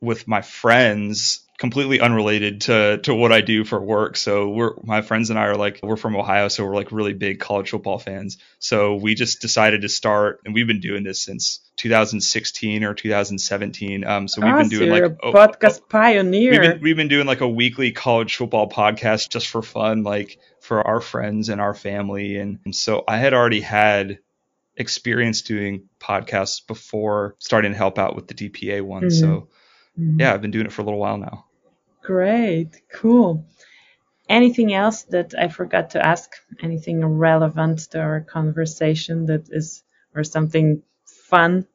with 0.00 0.28
my 0.28 0.42
friends 0.42 1.40
completely 1.60 2.00
unrelated 2.00 2.62
to 2.62 2.98
to 3.02 3.14
what 3.14 3.32
I 3.32 3.42
do 3.42 3.64
for 3.64 3.78
work. 3.78 4.16
So 4.16 4.48
we're 4.48 4.72
my 4.82 5.02
friends 5.02 5.28
and 5.28 5.38
I 5.38 5.44
are 5.44 5.56
like 5.56 5.80
we're 5.82 5.96
from 5.96 6.16
Ohio, 6.16 6.48
so 6.48 6.64
we're 6.64 6.74
like 6.74 6.90
really 6.90 7.12
big 7.12 7.38
college 7.38 7.70
football 7.70 7.98
fans. 7.98 8.38
So 8.58 8.96
we 8.96 9.14
just 9.14 9.42
decided 9.42 9.82
to 9.82 9.90
start, 9.90 10.40
and 10.46 10.54
we've 10.54 10.66
been 10.66 10.80
doing 10.80 11.04
this 11.04 11.22
since 11.22 11.60
2016 11.76 12.82
or 12.82 12.94
2017. 12.94 14.06
Um, 14.06 14.26
so 14.26 14.40
we've 14.40 14.54
ah, 14.54 14.58
been 14.58 14.68
doing 14.70 14.88
so 14.88 14.94
like 14.94 15.12
a 15.12 15.16
oh, 15.22 15.32
podcast 15.32 15.80
oh, 15.82 15.86
pioneer. 15.90 16.50
We've 16.50 16.60
been, 16.60 16.80
we've 16.80 16.96
been 16.96 17.08
doing 17.08 17.26
like 17.26 17.42
a 17.42 17.48
weekly 17.48 17.92
college 17.92 18.36
football 18.36 18.68
podcast 18.68 19.28
just 19.28 19.46
for 19.46 19.60
fun, 19.60 20.02
like 20.02 20.38
for 20.60 20.84
our 20.84 21.02
friends 21.02 21.50
and 21.50 21.60
our 21.60 21.74
family. 21.74 22.38
And, 22.38 22.58
and 22.64 22.74
so 22.74 23.04
I 23.06 23.18
had 23.18 23.34
already 23.34 23.60
had 23.60 24.18
experience 24.76 25.42
doing 25.42 25.88
podcasts 26.00 26.66
before 26.66 27.36
starting 27.38 27.72
to 27.72 27.76
help 27.76 27.98
out 27.98 28.16
with 28.16 28.28
the 28.28 28.34
DPA 28.34 28.80
one. 28.80 29.02
Mm-hmm. 29.02 29.10
So 29.10 29.48
mm-hmm. 29.98 30.20
yeah, 30.20 30.32
I've 30.32 30.40
been 30.40 30.52
doing 30.52 30.64
it 30.64 30.72
for 30.72 30.80
a 30.80 30.84
little 30.86 31.00
while 31.00 31.18
now. 31.18 31.44
Great, 32.10 32.82
cool. 32.92 33.46
Anything 34.28 34.74
else 34.74 35.04
that 35.14 35.32
I 35.38 35.46
forgot 35.46 35.90
to 35.90 36.04
ask? 36.04 36.28
Anything 36.60 37.04
relevant 37.04 37.78
to 37.92 38.00
our 38.00 38.20
conversation 38.22 39.26
that 39.26 39.48
is, 39.48 39.84
or 40.12 40.24
something 40.24 40.82
fun? 41.04 41.68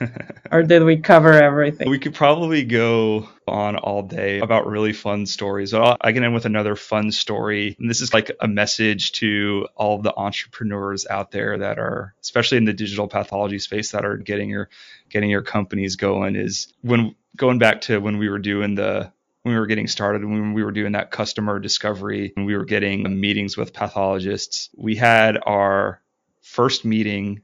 or 0.50 0.64
did 0.64 0.82
we 0.82 0.96
cover 0.96 1.32
everything? 1.32 1.88
We 1.88 2.00
could 2.00 2.14
probably 2.14 2.64
go 2.64 3.28
on 3.46 3.76
all 3.76 4.02
day 4.02 4.40
about 4.40 4.66
really 4.66 4.92
fun 4.92 5.26
stories. 5.26 5.72
I 5.74 6.12
can 6.12 6.24
end 6.24 6.34
with 6.34 6.46
another 6.46 6.74
fun 6.74 7.12
story. 7.12 7.76
And 7.78 7.88
this 7.88 8.00
is 8.00 8.12
like 8.12 8.32
a 8.40 8.48
message 8.48 9.12
to 9.20 9.68
all 9.76 9.94
of 9.94 10.02
the 10.02 10.12
entrepreneurs 10.16 11.06
out 11.06 11.30
there 11.30 11.56
that 11.58 11.78
are, 11.78 12.16
especially 12.20 12.58
in 12.58 12.64
the 12.64 12.72
digital 12.72 13.06
pathology 13.06 13.60
space, 13.60 13.92
that 13.92 14.04
are 14.04 14.16
getting 14.16 14.50
your 14.50 14.70
getting 15.08 15.30
your 15.30 15.42
companies 15.42 15.94
going. 15.94 16.34
Is 16.34 16.74
when 16.80 17.14
going 17.36 17.60
back 17.60 17.82
to 17.82 18.00
when 18.00 18.18
we 18.18 18.28
were 18.28 18.40
doing 18.40 18.74
the 18.74 19.12
when 19.42 19.54
we 19.54 19.58
were 19.58 19.66
getting 19.66 19.86
started, 19.86 20.24
when 20.24 20.52
we 20.52 20.62
were 20.62 20.72
doing 20.72 20.92
that 20.92 21.10
customer 21.10 21.58
discovery, 21.58 22.32
and 22.36 22.46
we 22.46 22.56
were 22.56 22.64
getting 22.64 23.20
meetings 23.20 23.56
with 23.56 23.72
pathologists, 23.72 24.68
we 24.76 24.96
had 24.96 25.38
our 25.44 26.02
first 26.42 26.84
meeting, 26.84 27.40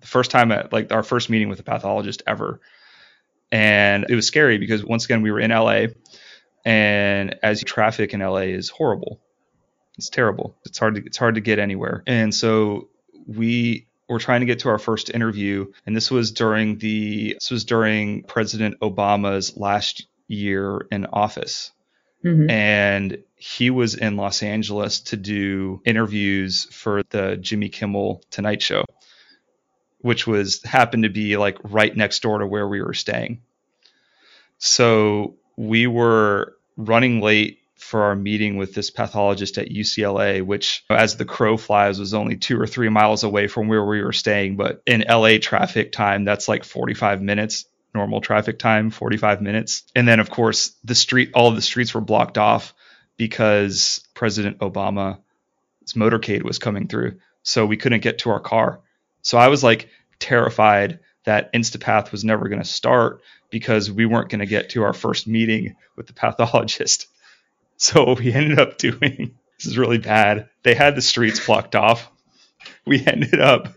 the 0.00 0.06
first 0.06 0.30
time 0.30 0.50
at 0.50 0.72
like 0.72 0.92
our 0.92 1.02
first 1.02 1.30
meeting 1.30 1.48
with 1.48 1.60
a 1.60 1.64
pathologist 1.64 2.22
ever. 2.26 2.60
And 3.52 4.06
it 4.08 4.14
was 4.14 4.26
scary 4.26 4.58
because 4.58 4.84
once 4.84 5.04
again, 5.04 5.22
we 5.22 5.30
were 5.30 5.40
in 5.40 5.50
LA, 5.50 5.86
and 6.64 7.36
as 7.42 7.62
traffic 7.62 8.12
in 8.12 8.20
LA 8.20 8.50
is 8.52 8.68
horrible. 8.68 9.20
It's 9.98 10.08
terrible. 10.08 10.56
It's 10.64 10.78
hard 10.78 10.96
to 10.96 11.02
it's 11.04 11.18
hard 11.18 11.34
to 11.36 11.40
get 11.40 11.58
anywhere. 11.58 12.02
And 12.06 12.34
so 12.34 12.88
we 13.26 13.86
were 14.08 14.18
trying 14.18 14.40
to 14.40 14.46
get 14.46 14.60
to 14.60 14.68
our 14.68 14.78
first 14.78 15.10
interview, 15.10 15.66
and 15.86 15.94
this 15.94 16.10
was 16.10 16.32
during 16.32 16.78
the 16.78 17.34
this 17.34 17.50
was 17.50 17.64
during 17.64 18.24
President 18.24 18.80
Obama's 18.80 19.56
last 19.56 20.06
year 20.30 20.86
in 20.90 21.06
office. 21.06 21.72
Mm-hmm. 22.24 22.50
And 22.50 23.18
he 23.36 23.70
was 23.70 23.94
in 23.94 24.16
Los 24.16 24.42
Angeles 24.42 25.00
to 25.00 25.16
do 25.16 25.80
interviews 25.84 26.66
for 26.70 27.02
the 27.10 27.36
Jimmy 27.38 27.70
Kimmel 27.70 28.22
Tonight 28.30 28.62
Show, 28.62 28.84
which 30.00 30.26
was 30.26 30.62
happened 30.62 31.04
to 31.04 31.08
be 31.08 31.36
like 31.36 31.58
right 31.62 31.94
next 31.96 32.20
door 32.20 32.38
to 32.38 32.46
where 32.46 32.68
we 32.68 32.82
were 32.82 32.94
staying. 32.94 33.40
So 34.58 35.36
we 35.56 35.86
were 35.86 36.56
running 36.76 37.20
late 37.20 37.58
for 37.76 38.02
our 38.02 38.14
meeting 38.14 38.56
with 38.56 38.74
this 38.74 38.90
pathologist 38.90 39.56
at 39.56 39.70
UCLA, 39.70 40.42
which, 40.42 40.84
as 40.90 41.16
the 41.16 41.24
crow 41.24 41.56
flies, 41.56 41.98
was 41.98 42.12
only 42.12 42.36
two 42.36 42.60
or 42.60 42.66
three 42.66 42.90
miles 42.90 43.24
away 43.24 43.48
from 43.48 43.68
where 43.68 43.84
we 43.84 44.02
were 44.02 44.12
staying. 44.12 44.56
But 44.56 44.82
in 44.86 45.04
LA 45.08 45.38
traffic 45.40 45.90
time, 45.90 46.24
that's 46.24 46.46
like 46.46 46.64
45 46.64 47.22
minutes, 47.22 47.64
normal 47.94 48.20
traffic 48.20 48.58
time, 48.58 48.90
45 48.90 49.42
minutes. 49.42 49.84
And 49.94 50.06
then, 50.06 50.20
of 50.20 50.30
course, 50.30 50.74
the 50.84 50.94
street, 50.94 51.30
all 51.34 51.48
of 51.48 51.56
the 51.56 51.62
streets 51.62 51.94
were 51.94 52.00
blocked 52.00 52.38
off 52.38 52.74
because 53.16 54.06
President 54.14 54.58
Obama's 54.58 55.18
motorcade 55.94 56.42
was 56.42 56.58
coming 56.58 56.88
through. 56.88 57.18
So 57.42 57.66
we 57.66 57.76
couldn't 57.76 58.02
get 58.02 58.20
to 58.20 58.30
our 58.30 58.40
car. 58.40 58.80
So 59.22 59.38
I 59.38 59.48
was 59.48 59.62
like 59.64 59.88
terrified 60.18 61.00
that 61.24 61.52
Instapath 61.52 62.12
was 62.12 62.24
never 62.24 62.48
going 62.48 62.62
to 62.62 62.68
start 62.68 63.22
because 63.50 63.90
we 63.90 64.06
weren't 64.06 64.30
going 64.30 64.40
to 64.40 64.46
get 64.46 64.70
to 64.70 64.84
our 64.84 64.92
first 64.92 65.26
meeting 65.26 65.76
with 65.96 66.06
the 66.06 66.12
pathologist. 66.12 67.06
So 67.82 68.04
what 68.04 68.18
we 68.18 68.30
ended 68.30 68.58
up 68.58 68.76
doing, 68.76 69.38
this 69.56 69.66
is 69.66 69.78
really 69.78 69.96
bad. 69.96 70.50
They 70.64 70.74
had 70.74 70.94
the 70.94 71.00
streets 71.00 71.46
blocked 71.46 71.74
off. 71.74 72.10
We 72.84 73.02
ended 73.06 73.40
up 73.40 73.72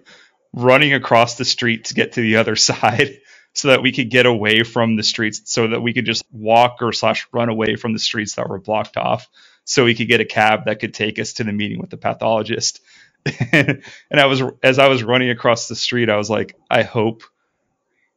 running 0.51 0.93
across 0.93 1.37
the 1.37 1.45
street 1.45 1.85
to 1.85 1.93
get 1.93 2.11
to 2.11 2.21
the 2.21 2.35
other 2.35 2.55
side 2.57 3.21
so 3.53 3.69
that 3.69 3.81
we 3.81 3.91
could 3.91 4.09
get 4.09 4.25
away 4.25 4.63
from 4.63 4.95
the 4.95 5.03
streets 5.03 5.41
so 5.45 5.67
that 5.67 5.81
we 5.81 5.93
could 5.93 6.05
just 6.05 6.23
walk 6.31 6.77
or 6.81 6.91
slash 6.91 7.27
run 7.31 7.49
away 7.49 7.75
from 7.75 7.93
the 7.93 7.99
streets 7.99 8.35
that 8.35 8.49
were 8.49 8.59
blocked 8.59 8.97
off 8.97 9.29
so 9.65 9.85
we 9.85 9.95
could 9.95 10.07
get 10.07 10.21
a 10.21 10.25
cab 10.25 10.65
that 10.65 10.79
could 10.79 10.93
take 10.93 11.19
us 11.19 11.33
to 11.33 11.43
the 11.43 11.53
meeting 11.53 11.79
with 11.79 11.89
the 11.89 11.97
pathologist. 11.97 12.81
and 13.51 13.81
I 14.11 14.25
was 14.25 14.41
as 14.61 14.79
I 14.79 14.87
was 14.87 15.03
running 15.03 15.29
across 15.29 15.67
the 15.67 15.75
street, 15.75 16.09
I 16.09 16.17
was 16.17 16.29
like, 16.29 16.57
I 16.69 16.83
hope 16.83 17.23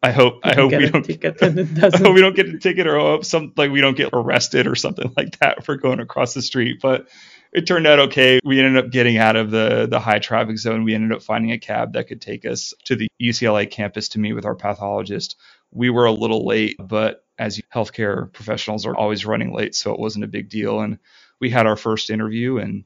I 0.03 0.11
hope 0.11 0.41
I 0.43 0.55
hope 0.57 0.73
we 0.73 0.91
don't 0.91 1.05
ticket 1.05 1.41
and 1.43 1.59
it 1.59 1.75
doesn't. 1.75 2.03
I 2.03 2.07
hope 2.07 2.15
we 2.15 2.21
don't 2.21 2.37
get 2.37 2.49
a 2.49 2.59
ticket 2.59 2.87
or 2.87 2.99
hope 2.99 3.25
some 3.25 3.53
like 3.57 3.71
we 3.71 3.81
don't 3.81 3.97
get 3.97 4.11
arrested 4.13 4.67
or 4.67 4.75
something 4.75 5.13
like 5.17 5.39
that 5.39 5.65
for 5.65 5.77
going 5.77 6.01
across 6.01 6.35
the 6.35 6.43
street. 6.43 6.81
But 6.81 7.09
it 7.57 7.67
turned 7.67 7.87
out 7.87 7.99
okay. 7.99 8.39
We 8.45 8.61
ended 8.61 8.85
up 8.85 8.93
getting 8.93 9.17
out 9.17 9.35
of 9.35 9.51
the 9.51 9.87
the 9.91 9.99
high 9.99 10.19
traffic 10.19 10.59
zone. 10.59 10.85
We 10.85 10.95
ended 10.95 11.13
up 11.13 11.23
finding 11.23 11.53
a 11.53 11.59
cab 11.59 11.95
that 11.95 12.07
could 12.07 12.21
take 12.21 12.45
us 12.45 12.75
to 12.85 12.95
the 12.95 13.09
UCLA 13.21 13.69
campus 13.69 14.11
to 14.11 14.19
meet 14.19 14.35
with 14.35 14.45
our 14.45 14.55
pathologist. 14.55 15.37
We 15.71 15.89
were 15.89 16.05
a 16.05 16.13
little 16.13 16.47
late, 16.47 16.77
but 16.79 17.25
as 17.39 17.61
healthcare 17.75 18.31
professionals 18.31 18.85
are 18.85 18.95
always 18.95 19.25
running 19.25 19.55
late, 19.55 19.75
so 19.75 19.93
it 19.93 19.99
wasn't 19.99 20.25
a 20.25 20.29
big 20.29 20.51
deal. 20.51 20.81
And 20.81 20.99
we 21.41 21.49
had 21.49 21.67
our 21.67 21.77
first 21.77 22.11
interview 22.11 22.59
and 22.59 22.85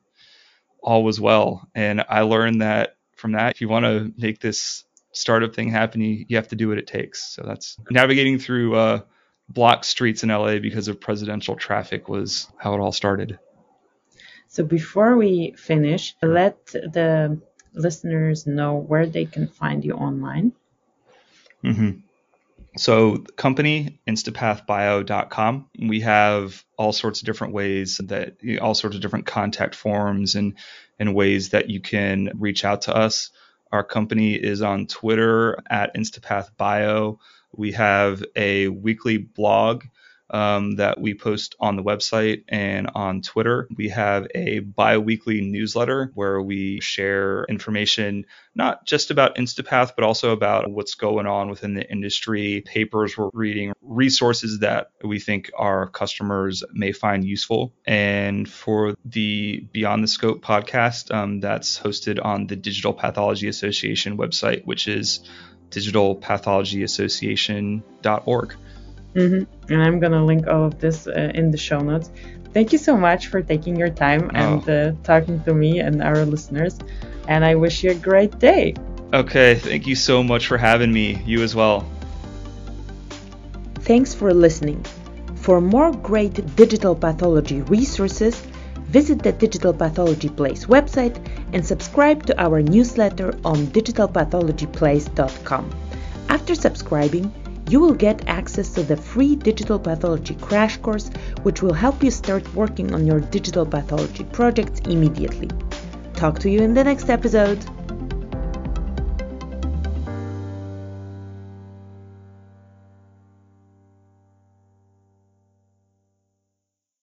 all 0.80 1.02
was 1.02 1.20
well. 1.20 1.68
And 1.74 2.04
I 2.08 2.22
learned 2.22 2.62
that 2.62 2.96
from 3.16 3.32
that, 3.32 3.54
if 3.54 3.60
you 3.60 3.68
want 3.68 3.84
to 3.86 4.12
make 4.16 4.38
this 4.38 4.84
startup 5.12 5.52
thing 5.52 5.68
happening, 5.68 6.26
you 6.28 6.36
have 6.36 6.48
to 6.48 6.56
do 6.56 6.68
what 6.68 6.78
it 6.78 6.86
takes. 6.86 7.34
So 7.34 7.42
that's 7.44 7.76
navigating 7.90 8.38
through 8.38 8.76
uh, 8.76 9.00
block 9.48 9.82
streets 9.82 10.22
in 10.22 10.28
LA 10.28 10.58
because 10.58 10.86
of 10.86 11.00
presidential 11.00 11.56
traffic 11.56 12.08
was 12.08 12.46
how 12.56 12.74
it 12.74 12.80
all 12.80 12.92
started. 12.92 13.38
So 14.50 14.64
before 14.64 15.16
we 15.16 15.54
finish, 15.56 16.16
let 16.20 16.66
the 16.66 17.40
listeners 17.72 18.48
know 18.48 18.74
where 18.74 19.06
they 19.06 19.24
can 19.24 19.46
find 19.46 19.84
you 19.84 19.92
online. 19.92 20.52
Mm-hmm. 21.64 22.00
So 22.76 23.18
the 23.18 23.32
company 23.32 24.00
instapathbio.com. 24.08 25.70
We 25.78 26.00
have 26.00 26.64
all 26.76 26.92
sorts 26.92 27.20
of 27.20 27.26
different 27.26 27.52
ways 27.52 28.00
that 28.04 28.38
all 28.60 28.74
sorts 28.74 28.96
of 28.96 29.02
different 29.02 29.26
contact 29.26 29.76
forms 29.76 30.34
and 30.34 30.54
and 30.98 31.14
ways 31.14 31.50
that 31.50 31.70
you 31.70 31.80
can 31.80 32.32
reach 32.34 32.64
out 32.64 32.82
to 32.82 32.94
us. 32.94 33.30
Our 33.70 33.84
company 33.84 34.34
is 34.34 34.62
on 34.62 34.88
Twitter 34.88 35.58
at 35.70 35.94
InstapathBio. 35.94 37.18
We 37.54 37.72
have 37.72 38.24
a 38.34 38.66
weekly 38.66 39.18
blog 39.18 39.84
um, 40.30 40.76
that 40.76 41.00
we 41.00 41.14
post 41.14 41.56
on 41.60 41.76
the 41.76 41.82
website 41.82 42.44
and 42.48 42.90
on 42.94 43.22
Twitter. 43.22 43.68
We 43.76 43.88
have 43.90 44.26
a 44.34 44.60
bi 44.60 44.98
weekly 44.98 45.40
newsletter 45.40 46.10
where 46.14 46.40
we 46.40 46.80
share 46.80 47.44
information 47.48 48.26
not 48.54 48.84
just 48.84 49.10
about 49.10 49.36
Instapath, 49.36 49.92
but 49.96 50.04
also 50.04 50.32
about 50.32 50.70
what's 50.70 50.94
going 50.94 51.26
on 51.26 51.50
within 51.50 51.74
the 51.74 51.90
industry, 51.90 52.62
papers 52.66 53.16
we're 53.16 53.30
reading, 53.32 53.72
resources 53.80 54.58
that 54.60 54.90
we 55.04 55.18
think 55.18 55.50
our 55.56 55.88
customers 55.88 56.62
may 56.72 56.92
find 56.92 57.24
useful. 57.24 57.72
And 57.86 58.46
for 58.48 58.94
the 59.04 59.66
Beyond 59.72 60.04
the 60.04 60.08
Scope 60.08 60.42
podcast, 60.42 61.14
um, 61.14 61.40
that's 61.40 61.78
hosted 61.78 62.24
on 62.24 62.46
the 62.46 62.56
Digital 62.56 62.92
Pathology 62.92 63.48
Association 63.48 64.16
website, 64.16 64.64
which 64.64 64.88
is 64.88 65.20
digitalpathologyassociation.org. 65.70 68.56
Mm-hmm. 69.14 69.72
And 69.72 69.82
I'm 69.82 69.98
going 69.98 70.12
to 70.12 70.22
link 70.22 70.46
all 70.46 70.64
of 70.64 70.78
this 70.78 71.06
uh, 71.06 71.32
in 71.34 71.50
the 71.50 71.58
show 71.58 71.80
notes. 71.80 72.10
Thank 72.52 72.72
you 72.72 72.78
so 72.78 72.96
much 72.96 73.28
for 73.28 73.42
taking 73.42 73.76
your 73.76 73.90
time 73.90 74.30
oh. 74.34 74.38
and 74.38 74.68
uh, 74.68 74.92
talking 75.04 75.42
to 75.44 75.54
me 75.54 75.80
and 75.80 76.02
our 76.02 76.24
listeners. 76.24 76.78
and 77.30 77.44
I 77.44 77.54
wish 77.54 77.84
you 77.84 77.92
a 77.92 77.94
great 77.94 78.38
day. 78.38 78.74
Okay, 79.14 79.54
thank 79.54 79.86
you 79.86 79.94
so 79.94 80.22
much 80.22 80.46
for 80.46 80.58
having 80.58 80.92
me. 80.92 81.22
You 81.24 81.42
as 81.42 81.54
well. 81.54 81.86
Thanks 83.86 84.14
for 84.14 84.34
listening. 84.34 84.84
For 85.36 85.60
more 85.60 85.92
great 85.92 86.34
digital 86.56 86.94
pathology 86.94 87.62
resources, 87.62 88.42
visit 88.90 89.22
the 89.22 89.32
Digital 89.32 89.72
Pathology 89.72 90.28
Place 90.28 90.66
website 90.66 91.16
and 91.52 91.64
subscribe 91.64 92.26
to 92.26 92.38
our 92.40 92.62
newsletter 92.62 93.32
on 93.44 93.66
digitalpathologyplace.com. 93.68 95.70
After 96.28 96.54
subscribing, 96.54 97.32
you 97.70 97.78
will 97.78 97.94
get 97.94 98.26
access 98.26 98.70
to 98.70 98.82
the 98.82 98.96
free 98.96 99.36
digital 99.36 99.78
pathology 99.78 100.34
crash 100.34 100.76
course, 100.78 101.08
which 101.44 101.62
will 101.62 101.72
help 101.72 102.02
you 102.02 102.10
start 102.10 102.54
working 102.54 102.92
on 102.92 103.06
your 103.06 103.20
digital 103.20 103.64
pathology 103.64 104.24
projects 104.24 104.80
immediately. 104.80 105.48
Talk 106.14 106.40
to 106.40 106.50
you 106.50 106.62
in 106.62 106.74
the 106.74 106.82
next 106.82 107.08
episode. 107.08 107.64